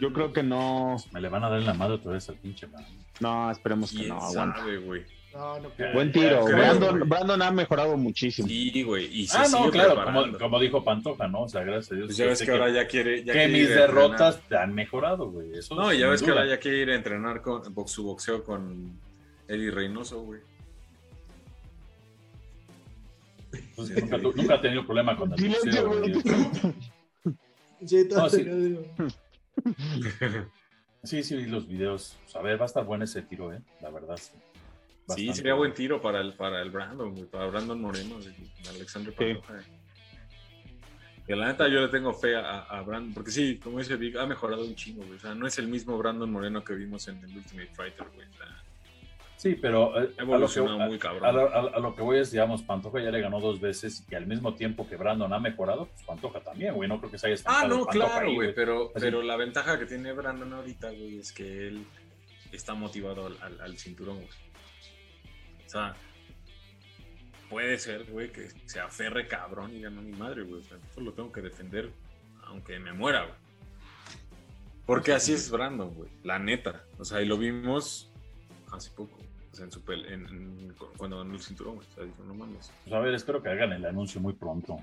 [0.00, 0.96] Yo creo que no...
[1.12, 2.84] me le van a dar la madre otra vez al pinche man.
[3.20, 4.58] No, esperemos que ¿Quién no, aguanta.
[4.58, 5.04] sabe, güey?
[5.34, 6.44] No, no Buen tiro.
[6.44, 7.08] creo, Brandon, güey.
[7.08, 8.46] Brandon ha mejorado muchísimo.
[8.46, 9.06] Sí, güey.
[9.12, 11.42] Y se Ah, no, sigue claro, como, como dijo Pantoja, ¿no?
[11.42, 12.06] O sea, gracias a Dios.
[12.06, 13.24] Pues ya ves que ahora ya quiere.
[13.24, 13.94] Ya que quiere mis ir a entrenar.
[14.10, 15.52] derrotas te han mejorado, güey.
[15.58, 18.04] Eso No, y ya ves que ahora ya quiere ir a entrenar con box- su
[18.04, 18.96] boxeo con
[19.48, 20.40] Eddie Reynoso, güey.
[23.76, 23.90] Pues,
[24.22, 26.12] nunca, ha tenido problema con el boxeo, güey.
[27.86, 28.46] Sí, todo No, sí.
[31.02, 32.16] Sí, sí, vi los videos.
[32.22, 33.60] Pues, a ver, va a estar bueno ese tiro, ¿eh?
[33.82, 34.32] La verdad, sí.
[35.06, 35.58] Sí, Bastante sería bueno.
[35.70, 38.16] buen tiro para el, para el Brandon, güey, para Brandon Moreno,
[38.70, 39.34] Alexander Sí.
[39.34, 39.60] Pantoja.
[41.26, 44.16] Y la neta yo le tengo fe a, a Brandon, porque sí, como dice Vic,
[44.16, 45.16] ha mejorado un chingo, güey.
[45.16, 48.26] O sea, no es el mismo Brandon Moreno que vimos en el Ultimate Fighter, güey.
[48.28, 48.46] O sea,
[49.36, 51.24] Sí, pero eh, ha a, lo que, evolucionado muy cabrón.
[51.38, 54.26] a- a lo que voy es, digamos, Pantoja ya le ganó dos veces y al
[54.26, 56.88] mismo tiempo que Brandon ha mejorado, pues Pantoja también, güey.
[56.88, 59.04] No creo que se haya Ah, no, Pantoja claro, ahí, güey, pero, Así.
[59.04, 61.84] pero la ventaja que tiene Brandon ahorita, güey, es que él
[62.52, 64.28] está motivado al, al- al cinturón, güey.
[65.74, 65.96] Sea,
[67.50, 70.76] puede ser, güey, que se aferre cabrón y diga, no, mi madre, güey, o sea,
[70.76, 71.90] esto lo tengo que defender
[72.44, 73.34] aunque me muera, güey.
[74.86, 76.84] Porque así es Brandon, güey, la neta.
[76.98, 78.08] O sea, y lo vimos
[78.70, 79.18] hace poco,
[79.50, 81.88] o sea, en su pel- en- en- cuando ganó el cinturón, güey.
[81.88, 82.70] O sea, dijo, no mames.
[82.84, 84.78] Pues a ver, espero que hagan el anuncio muy pronto.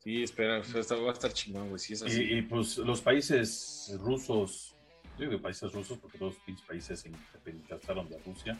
[0.00, 2.20] Sí, espera, o sea, esto va a estar chingón, güey, si es así.
[2.20, 4.74] Y, y, pues los países rusos,
[5.18, 8.58] yo digo países rusos porque todos los países se independizaron de Rusia.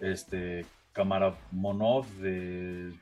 [0.00, 2.92] Este, Kamaramonov de.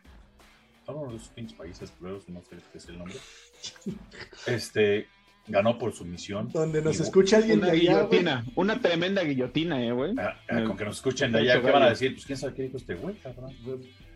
[0.87, 3.17] Son uno de esos pinches países culeros, no sé qué es el nombre.
[4.47, 5.07] Este,
[5.47, 6.49] ganó por sumisión.
[6.51, 8.45] Donde nos Y- escucha alguien Una de allá, guillotina.
[8.55, 10.15] Una tremenda guillotina, ¿eh, güey?
[10.19, 12.15] Ah, ah, con que nos escuchen de allá, ¿qué van a decir?
[12.15, 13.53] Pues quién sabe qué dijo este güey, cabrón.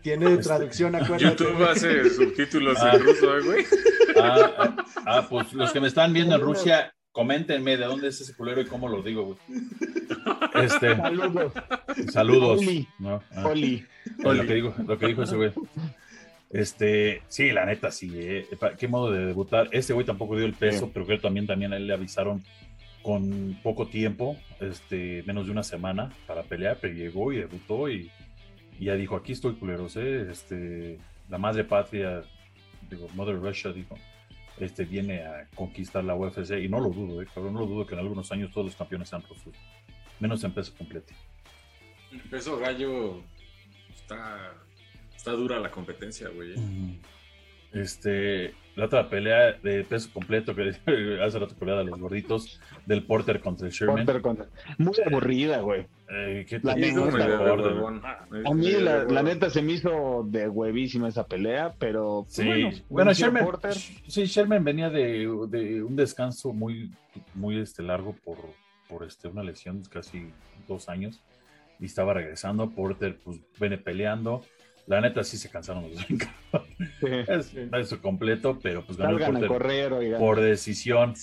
[0.01, 1.23] Tiene traducción, acuérdate.
[1.43, 2.91] YouTube hace subtítulos Ah.
[2.95, 3.65] en ruso, ¿eh, güey.
[4.17, 8.19] Ah, ah, ah, pues los que me están viendo en Rusia, coméntenme de dónde es
[8.21, 9.37] ese culero y cómo lo digo, güey.
[10.55, 11.53] Este, Saludos,
[12.11, 12.59] saludos.
[12.59, 12.87] Oli.
[12.99, 13.21] ¿no?
[13.35, 13.47] Ah.
[13.47, 13.85] Oli.
[14.19, 15.51] Lo que dijo, lo que dijo ese güey.
[16.51, 18.11] Este, sí, la neta, sí.
[18.15, 19.67] eh, ¿Qué modo de debutar?
[19.71, 20.91] Este güey tampoco dio el peso, Sí.
[20.93, 22.43] pero creo que también, también a él le avisaron
[23.01, 28.09] con poco tiempo, este, menos de una semana para pelear, pero llegó y debutó y,
[28.79, 30.97] y ya dijo, aquí estoy culeros, eh, este,
[31.29, 32.21] la madre patria,
[32.89, 33.95] digo, Mother Russia, dijo,
[34.59, 37.85] este, viene a conquistar la UFC y no lo dudo, eh, cabrón, no lo dudo
[37.85, 39.53] que en algunos años todos los campeones sean rusos,
[40.19, 41.13] menos en peso completo.
[42.11, 43.21] El peso gallo
[43.93, 44.53] está,
[45.15, 46.53] está dura la competencia, güey.
[46.53, 46.99] ¿eh?
[47.73, 50.69] Este, la otra pelea de peso completo que
[51.21, 54.05] hace rato pelea de los gorditos del Porter contra el Sherman.
[54.05, 54.45] Porter contra-
[54.77, 55.85] Muy aburrida, güey.
[56.09, 58.01] Eh, ¿qué La neta, huevón.
[58.05, 63.13] A mí, la, neta, se me hizo de huevísima esa pelea, pero Sí, bueno, bueno,
[63.13, 63.73] Sherman, Porter.
[63.73, 66.91] sí, Sherman venía de, de un descanso muy,
[67.33, 68.37] muy este, largo por,
[68.87, 70.31] por este, una lesión, casi
[70.67, 71.21] dos años,
[71.79, 72.69] y estaba regresando.
[72.71, 74.43] Porter, pues, viene peleando.
[74.87, 76.05] La neta, sí se cansaron los dos.
[76.99, 77.07] Sí.
[77.27, 80.19] es, es completo, pero pues ganó Porter correr, oigan.
[80.19, 81.13] por decisión.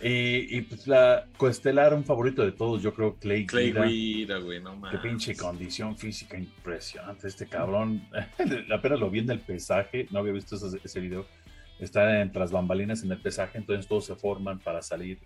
[0.00, 3.84] Y, y, pues la coestelar, un favorito de todos, yo creo, Clay, Clay Guida.
[3.86, 5.00] Guida, güey, no Qué mames.
[5.00, 8.08] pinche condición física impresionante este cabrón.
[8.72, 11.26] Apenas lo vi en el pesaje, no había visto ese, ese video.
[11.80, 15.18] Está en tras bambalinas en el pesaje, entonces todos se forman para salir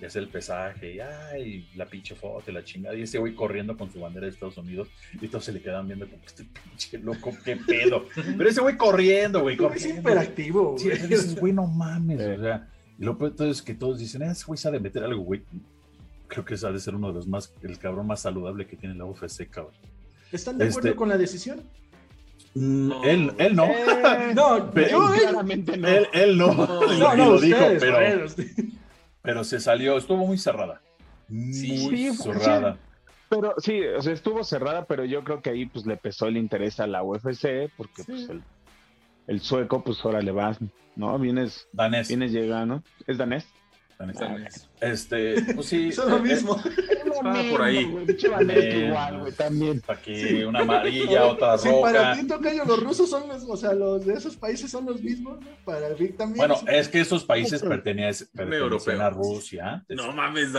[0.00, 0.94] y hacer el pesaje.
[0.94, 2.94] Y ay, la pinche foto, la chingada.
[2.96, 4.88] Y ese güey corriendo con su bandera de Estados Unidos.
[5.20, 8.06] Y todos se le quedan viendo como este pinche loco, qué pedo.
[8.36, 10.00] Pero ese güey corriendo, güey, Es corriendo.
[10.00, 11.02] hiperactivo, Sí, güey.
[11.02, 12.20] dices, güey, no mames.
[12.38, 12.68] O sea,
[12.98, 15.42] y lo peor es que todos dicen, "Ah, ese güey sabe meter algo, güey.
[16.26, 18.76] Creo que ese ha de ser uno de los más, el cabrón más saludable que
[18.76, 19.72] tiene la UFC, cabrón.
[20.30, 21.62] ¿Están de acuerdo Este- con la decisión?
[22.54, 23.04] No.
[23.04, 23.64] él, él no.
[23.66, 25.88] Eh, No, Pero- yo, eh, claramente no.
[25.88, 26.52] Él, él no.
[26.54, 26.66] No,
[26.98, 28.46] no, lo no, dijo, ustedes, pero, usted-
[29.28, 30.80] pero se salió, estuvo muy cerrada.
[31.28, 32.78] Muy Sí, cerrada.
[33.28, 36.38] Pero sí, o sea, estuvo cerrada, pero yo creo que ahí pues le pesó el
[36.38, 38.12] interés a la UFC, porque Sí.
[38.12, 38.42] pues el,
[39.26, 40.56] el sueco, pues ahora le vas,
[40.96, 41.18] ¿no?
[41.18, 42.08] Vienes, Danés.
[42.08, 42.82] vienes llegando.
[43.06, 43.46] ¿Es danés?
[43.98, 44.70] danés.
[44.80, 45.92] Este, pues sí.
[45.92, 46.56] Son lo eh, mismo.
[47.22, 47.96] Por ahí.
[48.08, 49.82] Eh, igual, güey, también.
[49.86, 52.20] Aquí una amarilla, otra Sí, para roja.
[52.20, 55.40] ti, Tocayo, los rusos son los, o sea, los de esos países son los mismos,
[55.40, 55.46] ¿no?
[55.64, 56.38] Para Vic también.
[56.48, 58.28] Bueno, es que esos países pertenecen,
[59.00, 59.84] a Rusia.
[59.88, 60.52] No mames,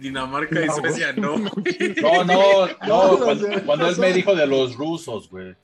[0.00, 1.38] Dinamarca y No, Suecia, no.
[1.38, 1.50] No,
[2.24, 5.54] no, no, No, cuando, cuando él me dijo de los rusos, güey.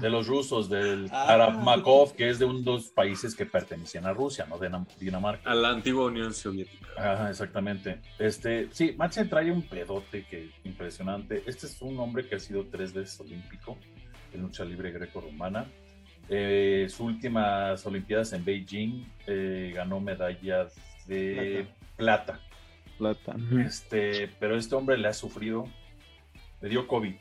[0.00, 1.34] De los rusos, del Ah.
[1.34, 5.50] Arabmakov, que es de unos países que pertenecían a Rusia, no de Nam- Dinamarca.
[5.50, 6.86] A la antigua Unión Soviética.
[6.96, 8.00] Ajá, exactamente.
[8.18, 11.42] Este, sí, Madsen trae un pedote que impresionante.
[11.46, 13.76] Este es un hombre que ha sido tres veces olímpico
[14.32, 15.66] en lucha libre greco-romana.
[16.28, 20.68] Eh, sus últimas Olimpiadas en Beijing eh, ganó medalla
[21.06, 21.66] de
[21.96, 22.38] plata.
[22.96, 23.34] Plata.
[23.66, 25.66] Este, pero este hombre le ha sufrido,
[26.60, 27.14] le dio COVID,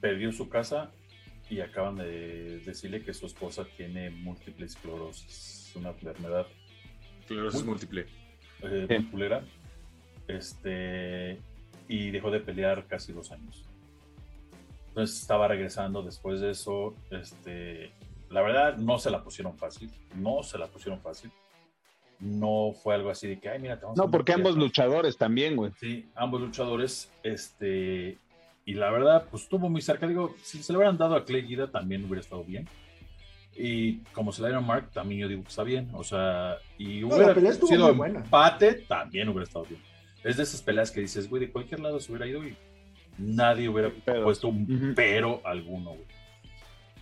[0.00, 0.90] perdió su casa
[1.50, 6.46] y acaban de decirle que su esposa tiene múltiple esclerosis, una enfermedad
[7.20, 8.06] Esclerosis múltiple.
[8.62, 9.08] eh, Sí.
[10.28, 11.38] Este,
[11.88, 13.64] y dejó de pelear casi dos años.
[14.88, 16.94] Entonces estaba regresando después de eso.
[17.10, 17.92] Este,
[18.30, 19.90] la verdad, no se la pusieron fácil.
[20.16, 21.30] No se la pusieron fácil.
[22.20, 24.46] No fue algo así de que, ay, mira, te vamos a No, porque meter".
[24.46, 25.70] ambos luchadores también, güey.
[25.78, 28.18] Sí, ambos luchadores, este,
[28.70, 30.06] y la verdad, pues estuvo muy cerca.
[30.06, 32.68] Digo, si se le hubieran dado a Clay Guida, también hubiera estado bien.
[33.56, 35.88] Y como se le dieron a Mark, también yo digo que está bien.
[35.94, 39.80] O sea, y No, la hubiera pelea estuvo sido empate, también hubiera estado bien.
[40.22, 42.54] Es de esas peleas que dices, güey, de cualquier lado se hubiera ido y
[43.16, 44.92] nadie hubiera Pero- puesto un Ujú.
[44.94, 46.06] pero alguno, güey.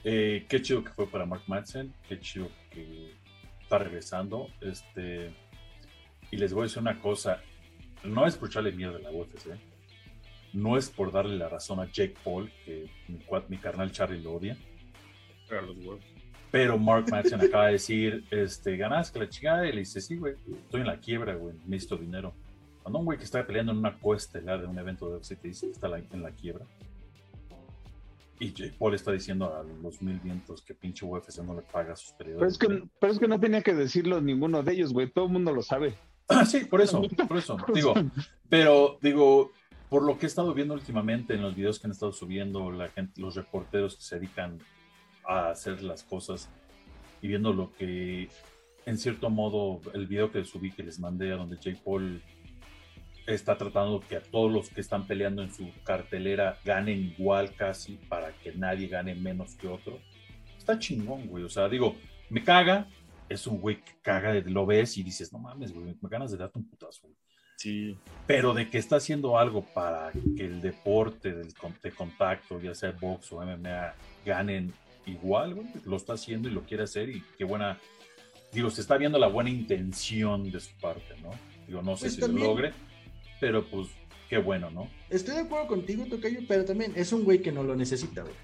[0.05, 3.13] Eh, qué chido que fue para Mark Madsen, qué chido que
[3.61, 4.49] está regresando.
[4.61, 5.31] Este,
[6.31, 7.41] y les voy a decir una cosa,
[8.05, 9.49] no es por echarle miedo a la UFC,
[10.53, 13.19] no es por darle la razón a Jake Paul, que mi,
[13.49, 14.57] mi carnal Charlie lo odia,
[15.49, 16.05] Pero los huevos.
[16.51, 20.17] pero Mark Madsen acaba de decir, este, ganas que la chingada, y le dice, sí,
[20.17, 20.35] güey,
[20.65, 22.33] estoy en la quiebra, güey, necesito dinero.
[22.83, 25.49] Cuando un güey que está peleando en una coestelar de un evento de UFC te
[25.49, 26.65] dice que está la- en la quiebra.
[28.39, 31.95] Y Jake Paul está diciendo a los mil vientos que pinche UFC no le paga
[31.95, 32.53] a sus Pero peleadores.
[32.53, 35.11] es, que, pero es que no tenía que decirlo ninguno de ellos, güey.
[35.11, 35.95] Todo el mundo lo sabe.
[36.29, 37.57] Ah, sí, por eso, por eso.
[37.75, 37.95] Digo,
[38.51, 39.53] pero digo,
[39.89, 42.73] por lo que he estado viendo últimamente en los videos que han estado subiendo,
[43.17, 44.59] los reporteros que se dedican
[45.25, 46.49] a hacer las cosas
[47.23, 48.29] y viendo lo que,
[48.85, 52.21] en cierto modo, el video que subí que les mandé a donde Jake Paul
[53.27, 57.97] está tratando que a todos los que están peleando en su cartelera ganen igual casi
[58.09, 60.01] para que nadie gane menos que otro.
[60.57, 61.45] Está chingón, güey.
[61.45, 61.97] O sea, digo,
[62.29, 62.89] me caga.
[63.29, 66.37] Es un güey que caga, lo ves y dices, no mames, güey, me ganas de
[66.37, 67.26] darte un putazo, güey
[67.57, 67.97] Sí.
[68.27, 72.75] pero de que está haciendo algo para que el deporte del, con- de contacto, ya
[72.75, 73.95] sea box o MMA,
[74.25, 74.73] ganen
[75.07, 77.79] igual, güey, lo está haciendo y lo quiere hacer y qué buena,
[78.53, 81.31] digo, se está viendo la buena intención de su parte, ¿no?
[81.67, 82.73] Digo, no sé Pues si también- lo logre,
[83.41, 83.89] pero pues
[84.29, 84.89] qué bueno, ¿no?
[85.09, 88.35] Estoy de acuerdo contigo, Tocayo, pero también es un güey que no lo necesita, güey.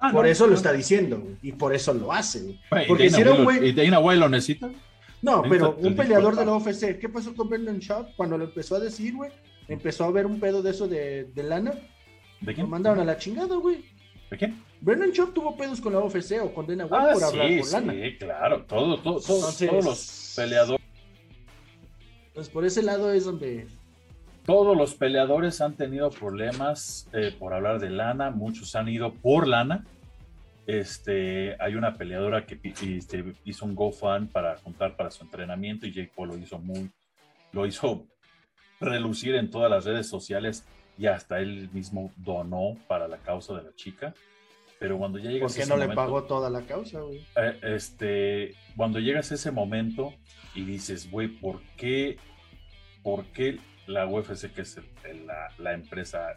[0.00, 0.56] Ah, Por no, eso lo no.
[0.56, 1.36] está diciendo, güey.
[1.42, 2.60] Y por eso lo hace, güey.
[2.70, 4.70] Güey, ¿y porque Dana si era un White lo- güey- ¿Y Dana White lo necesita?
[5.22, 6.54] No, pero un peleador de la.
[6.56, 9.30] UFC, ¿qué pasó con Brendan Schaub cuando lo empezó a decir, güey?
[9.68, 11.70] Empezó a ver un pedo de eso de, de lana.
[12.40, 12.68] ¿De Lo quién?
[12.68, 13.84] mandaron a la chingada, güey.
[14.30, 14.60] ¿De quién?
[14.80, 17.58] Brendan Schaub tuvo pedos con la UFC o con Dana White Ah, por hablar sí,
[17.60, 17.92] por lana.
[17.92, 20.86] sí, claro, todo, todo, todo- Entonces- todos los peleadores.
[22.28, 23.66] Entonces, por ese lado es donde.
[24.44, 29.46] Todos los peleadores han tenido problemas eh, por hablar de lana, muchos han ido por
[29.46, 29.84] lana.
[30.66, 32.60] Este, hay una peleadora que
[32.96, 36.90] este, hizo un GoFund para juntar para su entrenamiento y Jake Paul lo hizo muy,
[37.52, 38.06] lo hizo
[38.80, 40.64] relucir en todas las redes sociales
[40.98, 44.14] y hasta él mismo donó para la causa de la chica.
[44.78, 47.24] Pero cuando ya llegas ¿Por qué no le pagó toda la causa, güey?
[47.36, 50.12] eh, este, cuando llegas a ese momento
[50.54, 52.16] y dices, güey, ¿por qué,
[53.02, 56.34] ¿por qué la UFC, que es el- el- la, la empresa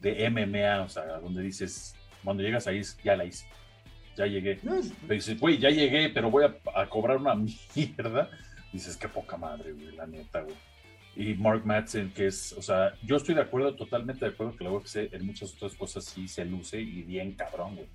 [0.00, 1.94] de MMA, o sea, donde dices,
[2.24, 3.46] cuando llegas ahí, es, ya la hice,
[4.16, 4.58] ya llegué.
[4.62, 7.34] No, es- Pero dices, güey, ya llegué, pero voy a, a cobrar una
[7.74, 8.30] mierda.
[8.72, 10.56] Dices, qué poca madre, güey, la neta, güey.
[11.16, 14.62] Y Mark Madsen, que es, o sea, yo estoy de acuerdo, totalmente de acuerdo que
[14.62, 17.88] la UFC en muchas otras cosas sí se luce y bien cabrón, güey.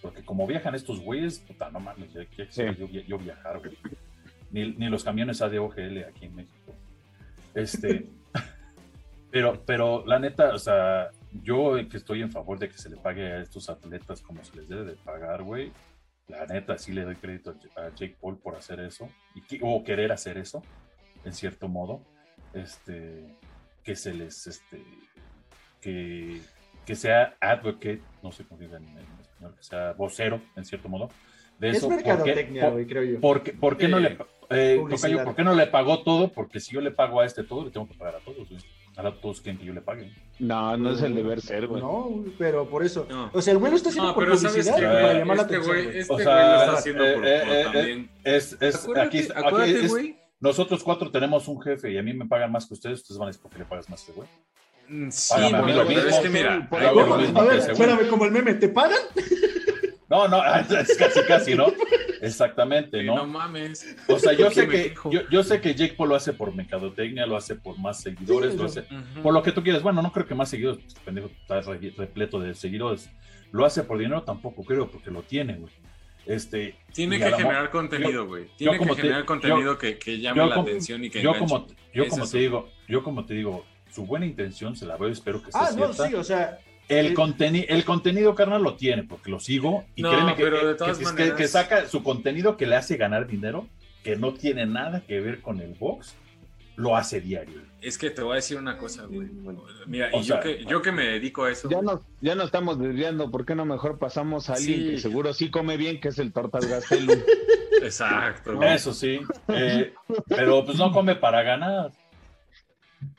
[0.00, 2.78] Porque como viajan estos güeyes, puta, no mames, ya quisiera Sí.
[2.80, 3.76] yo, yo viajar, güey.
[4.52, 6.74] Ni, ni los camiones ADOGL aquí en México.
[7.54, 8.06] Este,
[9.30, 11.10] pero, pero la neta, o sea,
[11.42, 14.56] yo que estoy en favor de que se le pague a estos atletas como se
[14.56, 15.72] les debe de pagar, güey.
[16.28, 20.12] La neta, sí le doy crédito a Jake Paul por hacer eso, y o querer
[20.12, 20.62] hacer eso,
[21.24, 22.02] en cierto modo.
[22.54, 23.36] Este,
[23.82, 24.82] que se les, este,
[25.80, 26.40] que,
[26.86, 30.88] que sea advocate, no sé cómo digan en, en español, que sea vocero, en cierto
[30.88, 31.08] modo,
[31.58, 31.88] de es eso.
[31.88, 33.20] ¿Por qué- mercadotecnia, güey, creo yo.
[33.20, 34.18] ¿Por qué, por qué no le
[34.50, 35.10] eh, Publicidad.
[35.10, 36.28] tocayo, ¿por qué no le pagó todo?
[36.32, 38.48] Porque si yo le pago a este todo, le tengo que pagar a todos.
[38.48, 38.60] güey.
[38.96, 40.12] A todos quieren que yo le pague.
[40.38, 41.80] No, no es el deber ser, güey.
[41.80, 43.06] No, güey, pero por eso.
[43.08, 43.30] No.
[43.32, 45.42] O sea, el güey lo está haciendo No, por publicidad, que, güey, para llamar la
[45.44, 45.74] este atención.
[45.76, 45.98] güey, güey.
[45.98, 48.10] este O güey sea, lo está haciendo eh, por, eh, por eh, también.
[48.24, 50.16] Es, es, Acuérdate, aquí, aquí acuérdate, es- güey.
[50.40, 53.00] nosotros cuatro tenemos un jefe y a mí me pagan más que ustedes.
[53.00, 54.28] Ustedes van a decir, ¿por qué le pagas más a este güey?
[54.88, 56.10] Mm, Sí, Págame a mí güey, lo pero mismo.
[56.16, 57.72] es que mira, Por lo mismo A que ver, güey.
[57.72, 59.00] espérame, como el meme, ¿te pagan?
[60.10, 60.42] No, no,
[60.78, 61.66] es casi, casi, ¿no?
[62.26, 63.16] Exactamente, Sí, ¿no?
[63.16, 63.96] no mames.
[64.08, 66.32] O sea, yo ¿Por qué sé que yo, yo sé que Jake Paul lo hace
[66.32, 68.84] por mercadotecnia, lo hace por más seguidores, Sí, lo hace
[69.22, 69.82] por lo que tú quieras.
[69.82, 73.10] Bueno, no creo que más seguidores, pues, pendejo, está re- repleto de seguidores.
[73.50, 75.72] Lo hace por dinero, tampoco creo, porque lo tiene, güey.
[76.24, 78.46] Este, Tiene que generar contenido, güey.
[78.56, 81.52] Tiene que generar contenido que, que llame yo la como- atención y que yo enganche.
[81.54, 82.32] como, yo Es como eso.
[82.32, 85.60] te digo, yo como te digo, su buena intención se la veo, espero que sea
[85.62, 86.58] Ah, no, sí, o sea,
[86.88, 89.84] El, Eh, conteni- el contenido, carnal, lo tiene, porque lo sigo.
[89.94, 92.66] Y No, créeme que, pero de que- todas que- maneras- que saca su contenido que
[92.66, 93.66] le hace ganar dinero,
[94.02, 96.14] que no tiene nada que ver con el box,
[96.76, 97.60] lo hace diario.
[97.80, 99.28] Es que te voy a decir una cosa, güey.
[99.86, 101.68] Mira, y yo, sea, que, yo que me dedico a eso.
[101.68, 104.90] Ya güey, nos, ya nos estamos desviando, ¿por qué no mejor pasamos a alguien Sí.
[104.90, 107.18] que seguro sí come bien, que es el Tortas Gastelum?
[107.82, 108.52] Exacto.
[108.52, 108.62] No.
[108.62, 109.20] Eso sí.
[109.48, 109.92] eh,
[110.28, 111.92] pero pues no come para ganar.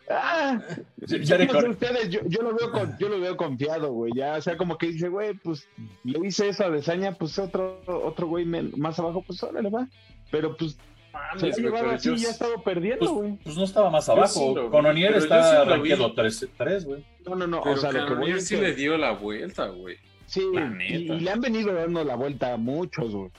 [0.09, 0.59] Ah,
[0.97, 3.91] Ya yo no sé recuerdo- ustedes, yo, yo lo veo con, yo lo veo confiado,
[3.91, 4.11] güey.
[4.15, 5.67] Ya, o sea, como que dice, güey, pues
[6.03, 9.87] le hice eso a Desaña, pues otro, otro güey más abajo, pues órale va.
[10.31, 10.77] Pero pues
[11.11, 13.37] Mames, se lo güey, así yo y ya estado perdiendo, Pues, güey.
[13.43, 14.69] pues no estaba más sí abajo.
[14.71, 17.05] Con Oniel está rankeado 3, güey.
[17.25, 19.67] No, no, no, Pero o sea, lo que voy sí que- le dio la vuelta,
[19.67, 19.97] güey.
[20.25, 20.41] Sí,
[20.89, 23.29] y le han venido dando la vuelta a muchos, güey.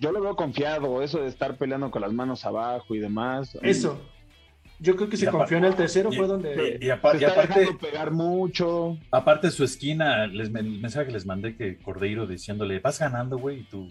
[0.00, 3.58] Yo lo veo confiado, eso de estar peleando con las manos abajo y demás.
[3.60, 4.00] eso.
[4.80, 6.78] Yo creo que se Y confió en el tercero, y- fue donde.
[6.80, 8.96] Y, apa- y está aparte, dejando pegar mucho.
[9.10, 13.60] aparte su esquina, les, el mensaje que les mandé que Cordeiro diciéndole, vas ganando, güey,
[13.60, 13.90] y tú.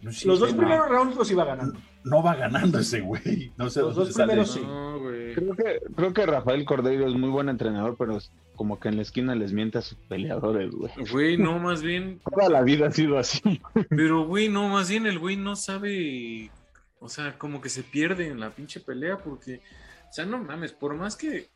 [0.00, 1.76] No, sí, Los dos no, primeros rounds los iba ganando.
[2.04, 3.50] no va ganando ese güey.
[3.56, 4.26] No sé Los dónde dos sale.
[4.28, 4.60] primeros sí.
[4.64, 5.34] No, güey.
[5.34, 8.94] Creo que, creo que Rafael Cordeiro es muy buen entrenador, pero es como que en
[8.96, 10.92] la esquina les miente a sus peleadores, güey.
[11.10, 12.20] Güey, no, más bien.
[12.32, 13.60] Toda la vida ha sido así.
[13.90, 16.52] Pero, güey, no, más bien el güey no sabe.
[17.00, 19.60] O sea, como que se pierde en la pinche pelea porque.
[20.08, 21.48] O sea, no mames, por más que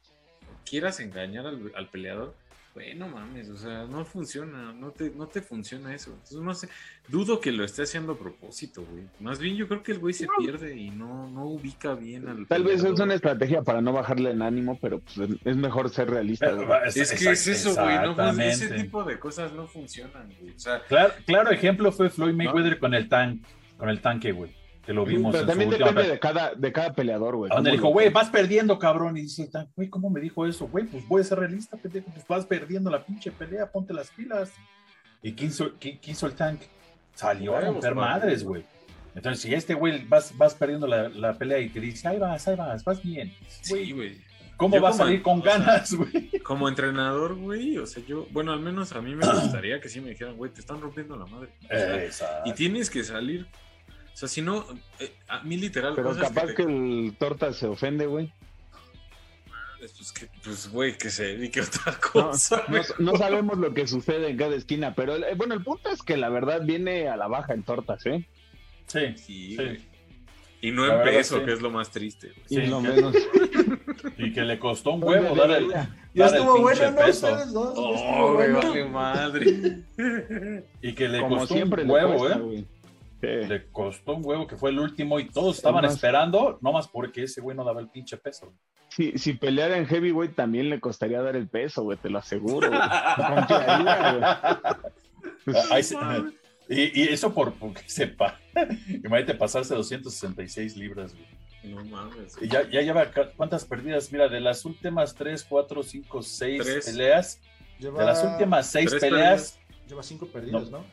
[0.64, 2.34] quieras engañar al, al peleador,
[2.74, 6.10] güey, no mames, o sea, no funciona, no te, no te funciona eso.
[6.12, 6.68] Entonces, no sé,
[7.08, 9.04] dudo que lo esté haciendo a propósito, güey.
[9.20, 12.46] Más bien yo creo que el güey se pierde y no, no ubica bien al
[12.46, 16.10] Tal vez es una estrategia para no bajarle en ánimo, pero pues, es mejor ser
[16.10, 16.46] realista.
[16.46, 16.80] Pero, güey.
[16.86, 18.84] Es que es eso, güey, no, pues, ese Exactamente.
[18.84, 20.54] tipo de cosas no funcionan, güey.
[20.54, 23.42] O sea, Claro, claro ejemplo fue Floyd Mayweather con el tank,
[23.76, 24.50] con el tanque, güey.
[24.84, 27.50] Que lo vimos Pero en también su depende de cada, de cada peleador, güey.
[27.50, 29.16] Donde Cómo dijo, güey, vas perdiendo, cabrón.
[29.16, 30.66] Y dice, el tank, güey, ¿cómo me dijo eso?
[30.66, 32.10] Güey, pues voy a ser realista, pendejo.
[32.12, 34.52] Pues vas perdiendo la pinche pelea, ponte las pilas.
[35.22, 36.60] ¿Y qué hizo, qué- qué hizo el tank?
[37.14, 38.64] Salió a romper madres, güey.
[39.14, 42.48] Entonces, si este güey vas, vas perdiendo la, la pelea y te dice, ahí vas,
[42.48, 43.32] ahí vas, vas bien.
[43.48, 44.16] sí, güey.
[44.56, 46.30] ¿Cómo Yo vas a salir con ganas, güey?
[46.44, 50.00] Como entrenador, güey, o sea, yo, bueno, al menos a mí me gustaría que sí
[50.00, 51.48] me dijeran, güey, te están rompiendo la madre.
[51.64, 53.46] O sea, y tienes que salir.
[54.12, 54.64] O sea, si no,
[55.00, 58.32] eh, a mí literal, Pero capaz te- que el torta se ofende, güey.
[59.78, 62.00] Pues, que, pues, güey, que se dedique a otra No,
[62.30, 62.62] cosa.
[62.68, 66.02] no, no sabemos lo que sucede en cada esquina, pero eh, bueno, el punto es
[66.02, 68.24] que la verdad viene a la baja en tortas, ¿eh?
[68.86, 69.56] Sí, Sí.
[70.64, 71.44] Y no La en verdad, peso, sí.
[71.44, 72.28] que es lo más triste.
[72.28, 72.62] güey.
[72.62, 72.70] Y Sí.
[72.70, 73.14] lo menos.
[74.18, 77.06] Y que le costó un huevo dar el, Ya dar el estuvo pinche bueno, ¿no?
[77.06, 77.26] peso.
[77.28, 77.74] Ustedes dos.
[77.74, 78.68] ya Oh, güey, bueno.
[78.68, 79.82] vale madre.
[80.82, 82.42] Y que le Como costó siempre un huevo, cuesta, ¿eh?
[82.42, 82.66] güey.
[83.22, 83.26] Sí.
[83.48, 87.22] Le costó un huevo que fue el último y todos estaban más- esperando, nomás porque
[87.22, 88.52] ese güey no daba el pinche peso.
[88.88, 92.68] Si, si peleara en heavyweight también le costaría dar el peso, güey, te lo aseguro.
[92.68, 92.80] güey.
[93.16, 94.22] Confiaría, güey.
[94.24, 94.80] Ah,
[95.70, 95.96] ahí se-
[96.68, 98.38] y, y eso por porque sepa.
[98.88, 101.74] Imagínate pasarse 266 libras, güey.
[101.74, 102.36] No mames.
[102.40, 103.06] Y ya, ya lleva
[103.36, 104.10] cuántas perdidas.
[104.10, 106.86] Mira, de las últimas 3, 4, 5, 6 Tres.
[106.86, 107.40] peleas,
[107.78, 110.84] Lleva, de las últimas 6 Tres peleas, lleva cinco perdidas, ¿no?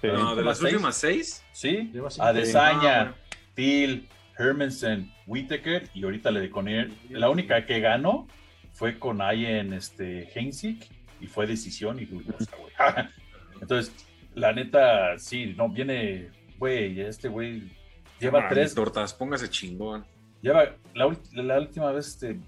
[0.00, 0.06] Sí.
[0.06, 0.72] No, de las seis.
[0.72, 1.44] últimas seis.
[1.52, 2.08] sí, cinco.
[2.18, 3.14] Adesanya, No,
[3.54, 6.96] Thiel, Hermansen, Whittaker y ahorita le con él.
[7.10, 8.26] La única que ganó
[8.72, 10.88] fue con Ayen este, Heinzig
[11.20, 12.08] y fue decisión y.
[13.60, 13.94] Entonces,
[14.34, 17.70] la neta, sí, no, viene, güey, este güey
[18.18, 20.04] lleva Órale, tres, tortas, póngase chingón.
[20.40, 22.40] lleva la última vez, este,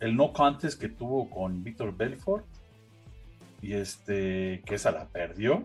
[0.00, 2.44] el no contest que tuvo con Víctor Belfort
[3.62, 5.64] y este, que esa la perdió.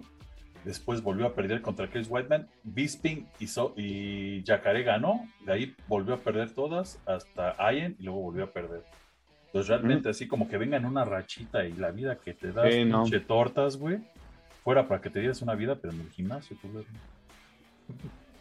[0.64, 2.48] Después volvió a perder contra Chris Whiteman.
[2.64, 5.28] Bisping y, so y Jacare ganó.
[5.46, 8.84] De ahí volvió a perder todas hasta Ayen y luego volvió a perder.
[9.48, 12.74] Entonces realmente así como que venga en una rachita y la vida que te das,
[12.74, 13.04] Sí, no.
[13.04, 14.00] pinche tortas, güey.
[14.64, 16.86] Fuera para que te dieras una vida, pero en el gimnasio, tú, güey.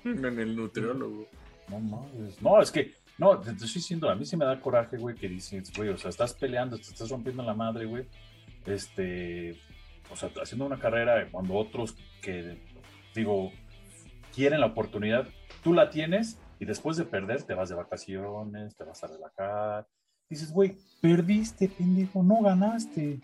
[0.04, 1.26] En el nutriólogo.
[1.68, 2.40] No mames.
[2.40, 5.28] No, es que, no, te estoy diciendo, a mí sí me da coraje, güey, que
[5.28, 8.04] dices, güey, o sea, estás peleando, te estás rompiendo la madre, güey.
[8.66, 9.56] Este,
[10.12, 12.62] o sea, haciendo una carrera cuando otros que,
[13.14, 13.50] digo,
[14.34, 15.26] quieren la oportunidad,
[15.62, 19.86] tú la tienes y después de perder te vas de vacaciones, te vas a relajar.
[20.28, 23.20] Dices, güey, perdiste, pendejo, no ganaste.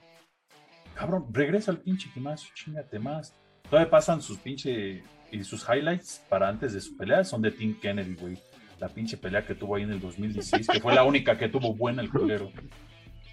[0.94, 3.34] Cabrón, regresa al pinche gimnasio, chingate más.
[3.70, 7.78] Todavía pasan sus pinche y sus highlights para antes de su pelea son de Tim
[7.78, 8.38] Kennedy, güey.
[8.80, 11.74] La pinche pelea que tuvo ahí en el 2016, que fue la única que tuvo
[11.74, 12.50] buena el culero.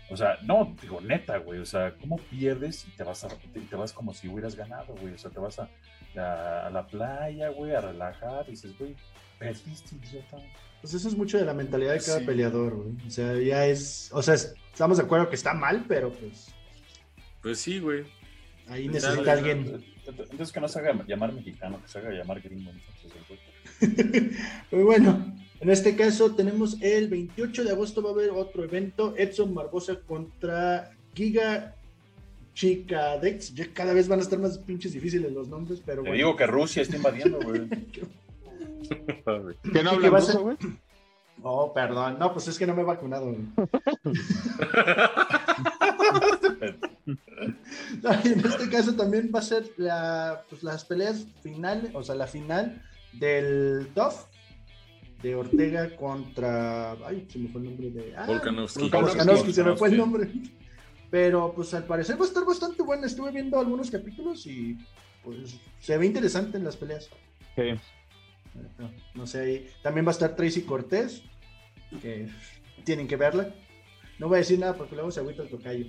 [0.09, 1.59] O sea, no, digo, neta, güey.
[1.59, 4.93] O sea, ¿cómo pierdes y te vas a, te, te vas como si hubieras ganado,
[5.01, 5.13] güey?
[5.13, 5.67] O sea, te vas a,
[6.17, 8.45] a, a la playa, güey, a relajar.
[8.47, 8.95] Y dices, güey,
[9.39, 10.37] perdiste, idiota.
[10.81, 12.25] Pues eso es mucho de la mentalidad de cada Sí.
[12.25, 13.07] peleador, güey.
[13.07, 14.09] O sea, ya es.
[14.13, 16.53] O sea, es- estamos de acuerdo que está mal, pero pues
[17.41, 18.05] Pues sí, güey.
[18.67, 19.31] ahí necesita dale.
[19.31, 19.83] alguien.
[20.05, 22.69] Entonces que no se haga llamar mexicano, que se haga llamar gringo.
[22.69, 24.37] Entonces.
[24.71, 29.13] Muy bueno, en este caso tenemos el 28 de agosto va a haber otro evento,
[29.17, 31.75] Edson Barbosa contra Giga
[32.53, 33.53] Chicadex.
[33.53, 36.15] Ya cada vez van a estar más pinches difíciles los nombres, pero Te bueno.
[36.15, 37.67] digo que Rusia está invadiendo, güey.
[39.73, 40.35] ¿Que no ¿Y qué hablan va a ser?
[40.35, 40.57] ruso, güey?
[41.41, 42.17] Oh, perdón.
[42.19, 43.25] No, pues es que no me he vacunado.
[43.25, 43.39] güey.
[48.01, 52.03] No, y en este caso también va a ser la, pues, las peleas finales, o
[52.03, 52.81] sea, la final
[53.13, 54.25] del TOF
[55.25, 56.91] de Ortega contra.
[57.05, 58.15] Ay, se me fue el nombre de.
[58.15, 58.89] Ah, Volkanovski.
[58.89, 60.29] Volkanovski, se me fue el nombre.
[61.09, 63.07] Pero pues al parecer va a estar bastante buena.
[63.07, 64.77] Estuve viendo algunos capítulos y
[65.23, 67.09] pues se ve interesante en las peleas.
[67.55, 67.71] Sí.
[68.77, 71.23] No, no sé, ahí también va a estar Tracy Cortés,
[72.01, 72.29] que
[72.83, 73.53] tienen que verla.
[74.19, 75.85] No voy a decir nada porque luego se agüita el tocayo.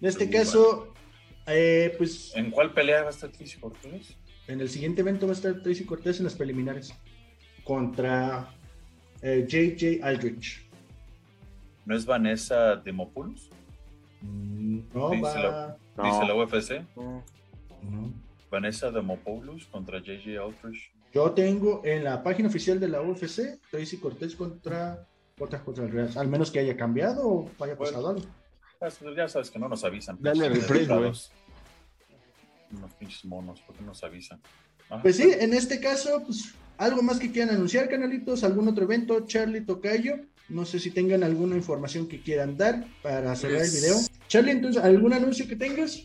[0.00, 0.92] En este caso,
[1.46, 4.16] eh, pues ¿En cuál pelea va a estar Tricio Cortés?
[4.46, 6.94] en el siguiente evento va a estar Tracy Cortés en las preliminares
[7.64, 8.57] contra
[9.22, 10.68] eh, JJ Aldrich.
[11.86, 13.50] ¿No es Vanessa Demopoulos?
[14.22, 15.76] No va.
[15.96, 16.04] No.
[16.04, 16.70] Dice la UFC.
[16.96, 17.24] No.
[17.82, 18.12] no.
[18.50, 20.92] Vanessa Demopoulos contra JJ Aldrich.
[21.12, 25.06] Yo tengo en la página oficial de la UFC Tracy Cortés contra
[25.38, 26.10] Cortés contra el Real.
[26.16, 27.76] Al menos que haya cambiado o haya Bueno.
[27.76, 28.26] pasado algo.
[28.80, 30.18] Ah, Ya sabes que no nos avisan.
[30.20, 31.12] Dale refresh, güey.
[32.70, 34.40] Unos pinches monos, ¿por qué nos avisan?
[34.90, 35.00] Ajá.
[35.02, 39.26] Pues sí, en este caso, pues algo más que quieran anunciar, canalitos, algún otro evento,
[39.26, 40.14] Charlie Tocayo.
[40.48, 43.96] No sé si tengan alguna información que quieran dar para cerrar el Pues- video.
[44.28, 46.04] Charlie, entonces, ¿algún anuncio que tengas?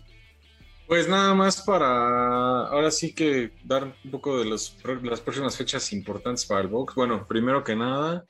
[0.88, 5.93] Pues nada más para ahora sí que dar un poco de los, las próximas fechas
[5.93, 6.93] importantes para el box.
[6.95, 8.26] Bueno, primero que nada,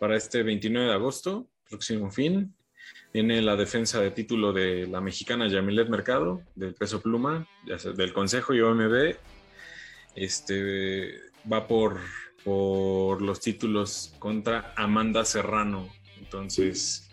[0.00, 2.52] para este 29 de agosto, próximo fin,
[3.12, 7.46] viene la defensa de título de la mexicana Yamilet Mercado, del peso pluma,
[7.96, 9.16] del Consejo y OMB.
[10.16, 11.14] Este
[11.50, 12.00] va por,
[12.44, 15.88] por los títulos contra Amanda Serrano.
[16.18, 17.10] Entonces,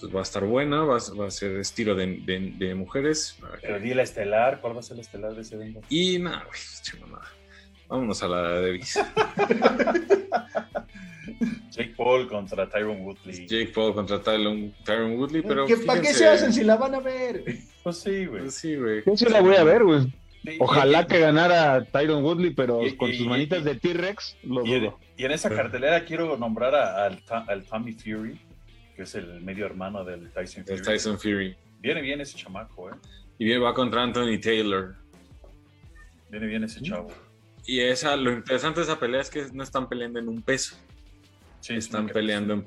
[0.00, 3.36] pues va a estar buena, va, a- va a ser estilo de, de- de mujeres.
[3.60, 5.80] Pero di la estelar, ¿cuál va a ser la estelar de ese evento?
[5.88, 6.46] y nada,
[7.00, 7.28] mamada.
[7.88, 8.98] Vámonos a la de Davis.
[11.70, 13.46] Jake Paul contra Tyron Woodley.
[13.46, 15.66] Jake Paul contra Tyron, Tyron Woodley, pero.
[15.66, 17.42] ¿Qué- ¿Para qué se hacen si la van a ver?
[17.82, 18.42] Pues sí, güey.
[18.42, 19.02] Pues sí, güey.
[19.06, 20.12] Yo sí la voy a ver, güey.
[20.58, 24.64] Ojalá que ganara Tyron Woodley, pero Y- con y- sus y- manitas de T-Rex, lo
[24.66, 24.98] Y en, dudo.
[25.16, 28.40] y en esa cartelera quiero nombrar a- al, Tommy Fury,
[28.96, 30.76] que es el medio hermano del Tyson Fury.
[30.76, 31.56] El Tyson Fury.
[31.80, 32.94] Viene bien ese chamaco, ¿eh?
[33.38, 34.96] Y bien va contra Anthony Taylor.
[36.30, 37.08] Viene bien ese chavo.
[37.66, 40.76] Y esa, lo interesante de esa pelea es que no están peleando en un peso,
[41.60, 42.64] Sí, están peleando en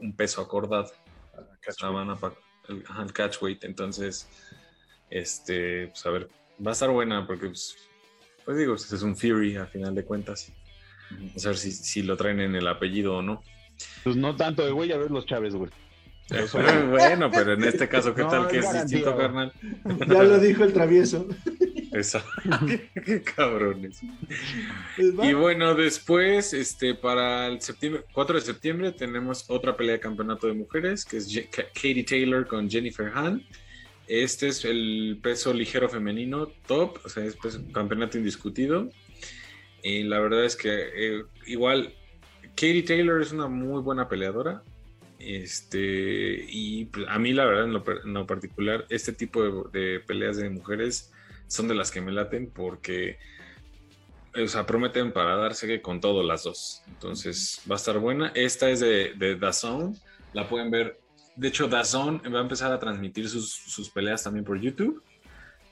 [0.00, 0.90] un peso acordado.
[1.60, 2.32] catch La van a pa-
[2.70, 3.64] el, el catch weight.
[3.64, 4.26] Entonces,
[5.10, 6.28] este, pues a ver
[6.64, 7.76] Va a estar buena porque, pues,
[8.44, 10.52] pues digo, este es un Fury a final de cuentas.
[11.10, 13.42] Vamos a ver si, si lo traen en el apellido o no.
[14.04, 15.70] Pues no tanto de güey, a ver los Chávez, güey.
[16.90, 19.26] Bueno, pero en este caso, ¿qué No, tal que es garantía, distinto, güey.
[19.26, 19.52] carnal?
[20.08, 21.26] Ya lo dijo el travieso.
[21.92, 22.20] Eso.
[23.06, 24.00] Qué cabrones.
[24.96, 25.28] Pues.
[25.28, 30.46] Y bueno, después, este, para el septiembre, 4 de septiembre, tenemos otra pelea de campeonato
[30.48, 33.42] de mujeres, que es Je- Katie Taylor con Jennifer Han.
[34.08, 38.88] Este es el peso ligero femenino top, o sea, es peso- campeonato indiscutido.
[39.82, 41.94] Y la verdad es que eh, igual,
[42.56, 44.62] Katie Taylor es una muy buena peleadora.
[45.18, 50.48] Este, y pues, a mí, la verdad, en lo, particular, este tipo de, peleas de
[50.48, 51.12] mujeres
[51.46, 53.18] son de las que me laten porque
[54.36, 56.82] o sea, prometen para darse con todo las dos.
[56.88, 58.32] Entonces va a estar buena.
[58.34, 59.94] Esta es de, de DAZN.
[60.32, 61.00] La pueden ver.
[61.38, 65.02] De hecho, DAZN va a empezar a transmitir sus, sus peleas también por YouTube.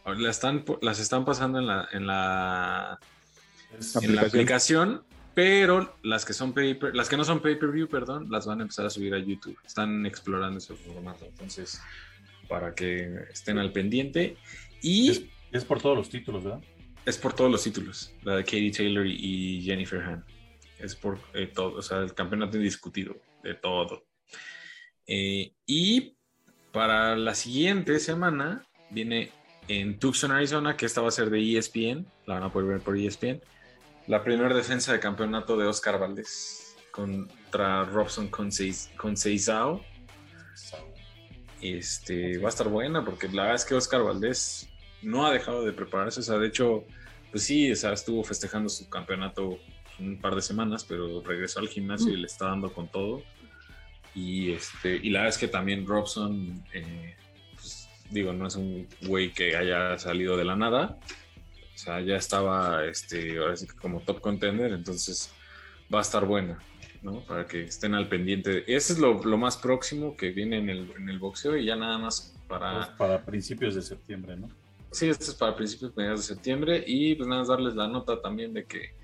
[0.04, 2.98] La están, las están pasando en la, en la,
[3.78, 4.28] Es- en la Aplicación.
[4.28, 5.04] aplicación,
[5.34, 8.46] pero las que son pay per- las que no son pay per view, perdón, las
[8.46, 9.58] van a empezar a subir a YouTube.
[9.66, 11.24] Están explorando ese formato.
[11.24, 11.80] Entonces,
[12.48, 14.36] para que estén al pendiente.
[14.80, 16.60] Y es, es por todos los títulos, ¿verdad?
[17.04, 20.24] es por todos los títulos, la de Katie Taylor y Jennifer Han.
[20.78, 24.04] Es por eh, todo, o sea, el campeonato indiscutido de todo.
[25.07, 26.14] Eh, y
[26.72, 29.30] para la siguiente semana viene
[29.68, 32.80] en Tucson, Arizona, que esta va a ser de ESPN, la van a poder ver
[32.80, 33.40] por ESPN,
[34.07, 39.84] la primera defensa de campeonato de Oscar Valdés contra Robson Conceiz- Conceizao.
[41.61, 44.68] Este, va a estar buena porque la verdad es que Oscar Valdés
[45.02, 46.20] no ha dejado de prepararse.
[46.20, 46.84] O sea, de hecho,
[47.30, 49.59] pues sí, o sea, estuvo festejando su campeonato
[49.98, 53.22] un par de semanas, pero regresó al gimnasio y le está dando con todo.
[54.16, 57.14] Y, este, y la verdad es que también Robson, eh,
[57.54, 60.98] pues, digo, no es un güey que haya salido de la nada.
[61.74, 65.30] O sea, ya estaba este, ahora sí que como top contender, entonces
[65.94, 66.58] va a estar buena.
[67.02, 67.20] ¿no?
[67.20, 68.64] Para que estén al pendiente.
[68.66, 71.76] Ese es lo, lo más próximo que viene en el, en el boxeo y ya
[71.76, 72.74] nada más para...
[72.76, 74.48] Pues para principios de septiembre, ¿no?
[74.90, 78.20] Sí, este es para principios mediados de septiembre y pues nada más darles la nota
[78.20, 78.94] también de que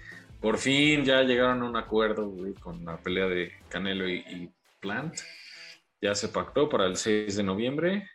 [0.40, 4.50] por fin ya llegaron a un acuerdo güey, con la pelea de Canelo y, y
[4.82, 5.14] Plant.
[6.02, 8.08] Ya se pactó para el 6 de noviembre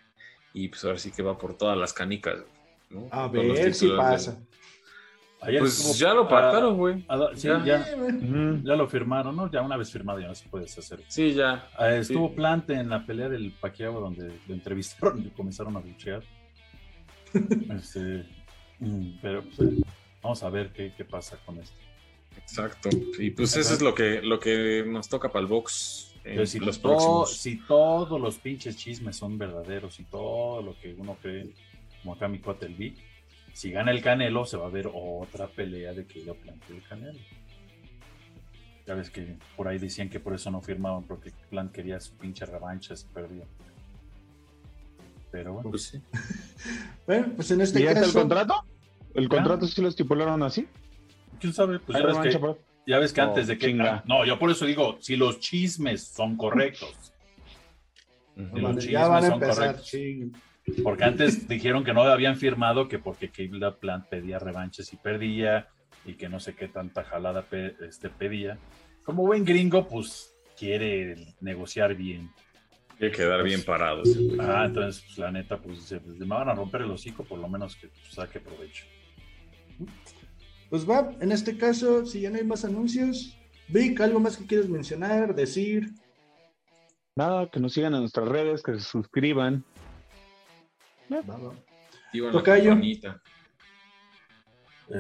[0.54, 2.40] y pues ahora sí que va por todas las canicas.
[2.90, 3.08] ¿no?
[3.12, 4.40] A ver si pasa.
[5.40, 7.06] Ayer Pues ya lo pactaron, güey.
[7.36, 7.64] sí, Ya.
[7.64, 9.50] ya, lo firmaron, ¿no?
[9.52, 11.04] Ya una vez firmado ya no se puede deshacer.
[11.08, 11.70] Sí, ya.
[11.78, 12.36] Ah, estuvo Sí.
[12.36, 16.24] Plante en la pelea del Pacquiao donde lo entrevistaron y comenzaron a buchear.
[17.70, 18.26] Este,
[18.80, 19.70] mm, pero pues,
[20.24, 21.78] vamos a ver qué, qué pasa con esto.
[22.38, 22.90] Exacto.
[23.20, 26.60] Y pues eso es lo que, lo que nos toca para el box Pero si,
[26.60, 27.38] los to- próximos.
[27.38, 31.54] si todos los pinches chismes son verdaderos y todo lo que uno cree,
[32.02, 32.98] como acá mi cuate el Vic,
[33.54, 36.84] si gana el Canelo se va a ver otra pelea de que yo planteé el
[36.84, 37.20] Canelo.
[38.86, 42.14] Ya ves que por ahí decían que por eso no firmaban, porque Plant quería su
[42.16, 43.44] pinche revancha, se perdió.
[45.32, 46.02] Pero bueno, Pues sí.
[47.06, 48.20] Bueno, pues en este ¿Y ya está el caso.
[48.20, 48.66] contrato?
[49.14, 50.68] ¿El contrato sí lo estipularon así?
[51.40, 53.58] quién sabe, pues ¿Hay ya ves, revancha que, por- ya ves que Oh, antes de
[53.58, 53.68] que.
[53.68, 54.04] chinga.
[54.08, 57.14] No, yo por eso digo, si los chismes son correctos,
[58.36, 58.58] Ujú.
[58.58, 59.76] los chismes ya van a son empezar.
[59.76, 59.92] correctos.
[60.84, 65.68] Porque antes dijeron que no habían firmado que porque Caleb Plant pedía revanches y perdía
[66.06, 68.58] y que no sé qué tanta jalada pe- este, pedía.
[69.04, 72.32] Como buen gringo, pues quiere negociar bien.
[72.98, 74.04] Quiere quedar bien parado.
[74.04, 74.40] ese güey.
[74.42, 77.40] Ah, entonces, pues, la neta, pues dice, pues, me van a romper el hocico, por
[77.40, 78.86] lo menos que pues, saque provecho.
[80.70, 83.38] Pues va, en este caso, si ya no hay más anuncios,
[83.70, 85.94] Vic, ¿algo más que quieres mencionar, decir?
[87.16, 89.64] Nada, que nos sigan en nuestras redes, que se suscriban.
[91.12, 91.54] Va, va.
[92.32, 92.70] Tocayo.
[92.72, 93.22] campanita.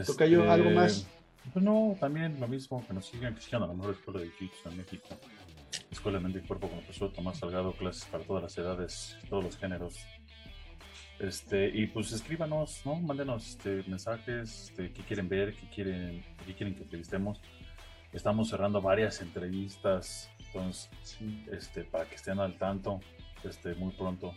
[0.05, 1.07] Tocayo, Este, ¿algo más?
[1.53, 4.31] Pues no, también lo mismo, que nos sigan, que sigan a la mejor escuela de
[4.31, 5.07] Jiu-Jitsu en México.
[5.91, 9.17] Escuela de Mente y Cuerpo con el profesor Tomás Salgado, clases para todas las edades,
[9.29, 9.95] todos los géneros.
[11.19, 12.95] Este, y pues escríbanos, ¿no?
[12.95, 17.41] Mándenos este, mensajes, este, qué quieren ver, qué quieren, qué quieren que entrevistemos.
[18.13, 20.89] Estamos cerrando varias entrevistas, entonces,
[21.51, 22.99] este, para que estén al tanto,
[23.43, 24.33] este, muy pronto,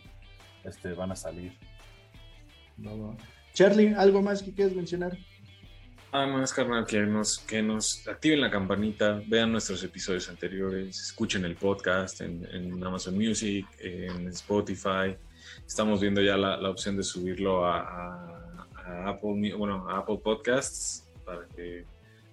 [0.63, 1.53] este, van a salir.
[3.53, 5.15] Charlie, ¿algo más que quieres mencionar?
[6.11, 11.45] Nada más, carnal, que nos, que nos activen la campanita, vean nuestros episodios anteriores, escuchen
[11.45, 15.15] el podcast en, en Amazon Music, en Spotify.
[15.71, 20.19] Estamos viendo ya la, la opción de subirlo a, a- a Apple, bueno, a Apple
[20.21, 21.85] Podcasts para que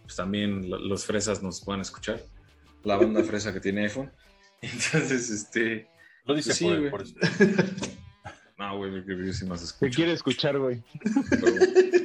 [0.02, 2.20] pues, también lo- los fresas nos puedan escuchar.
[2.82, 4.10] La banda fresa que tiene iPhone.
[4.60, 5.86] Entonces, este.
[6.24, 6.90] Lo dice Sí, por, güey.
[6.90, 7.14] por eso.
[8.58, 9.94] No, güey, porque yo sí más ¿Qué escucho.
[9.94, 10.82] quiere escuchar, güey?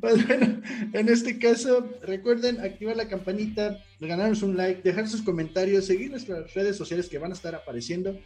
[0.00, 0.62] Pues bueno,
[0.94, 6.54] en este caso, recuerden activar la campanita, regalarnos un like, dejar sus comentarios, seguir nuestras
[6.54, 8.18] redes sociales que van a estar apareciendo,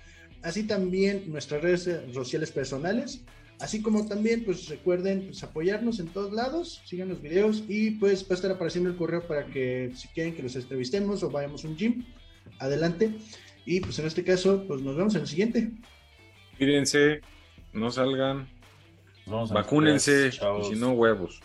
[0.44, 3.24] así también nuestras redes sociales personales,
[3.60, 8.24] así como también, pues recuerden pues, apoyarnos en todos lados, sigan los videos y pues
[8.24, 11.64] va a estar apareciendo el correo para que si quieren que los entrevistemos o vayamos
[11.64, 12.04] a un gym,
[12.58, 13.10] adelante.
[13.64, 15.70] Y pues en este caso, pues nos vemos en el siguiente.
[16.58, 17.22] Cuídense,
[17.72, 18.46] no salgan,
[19.26, 21.40] vacúnense, y si no, huevos.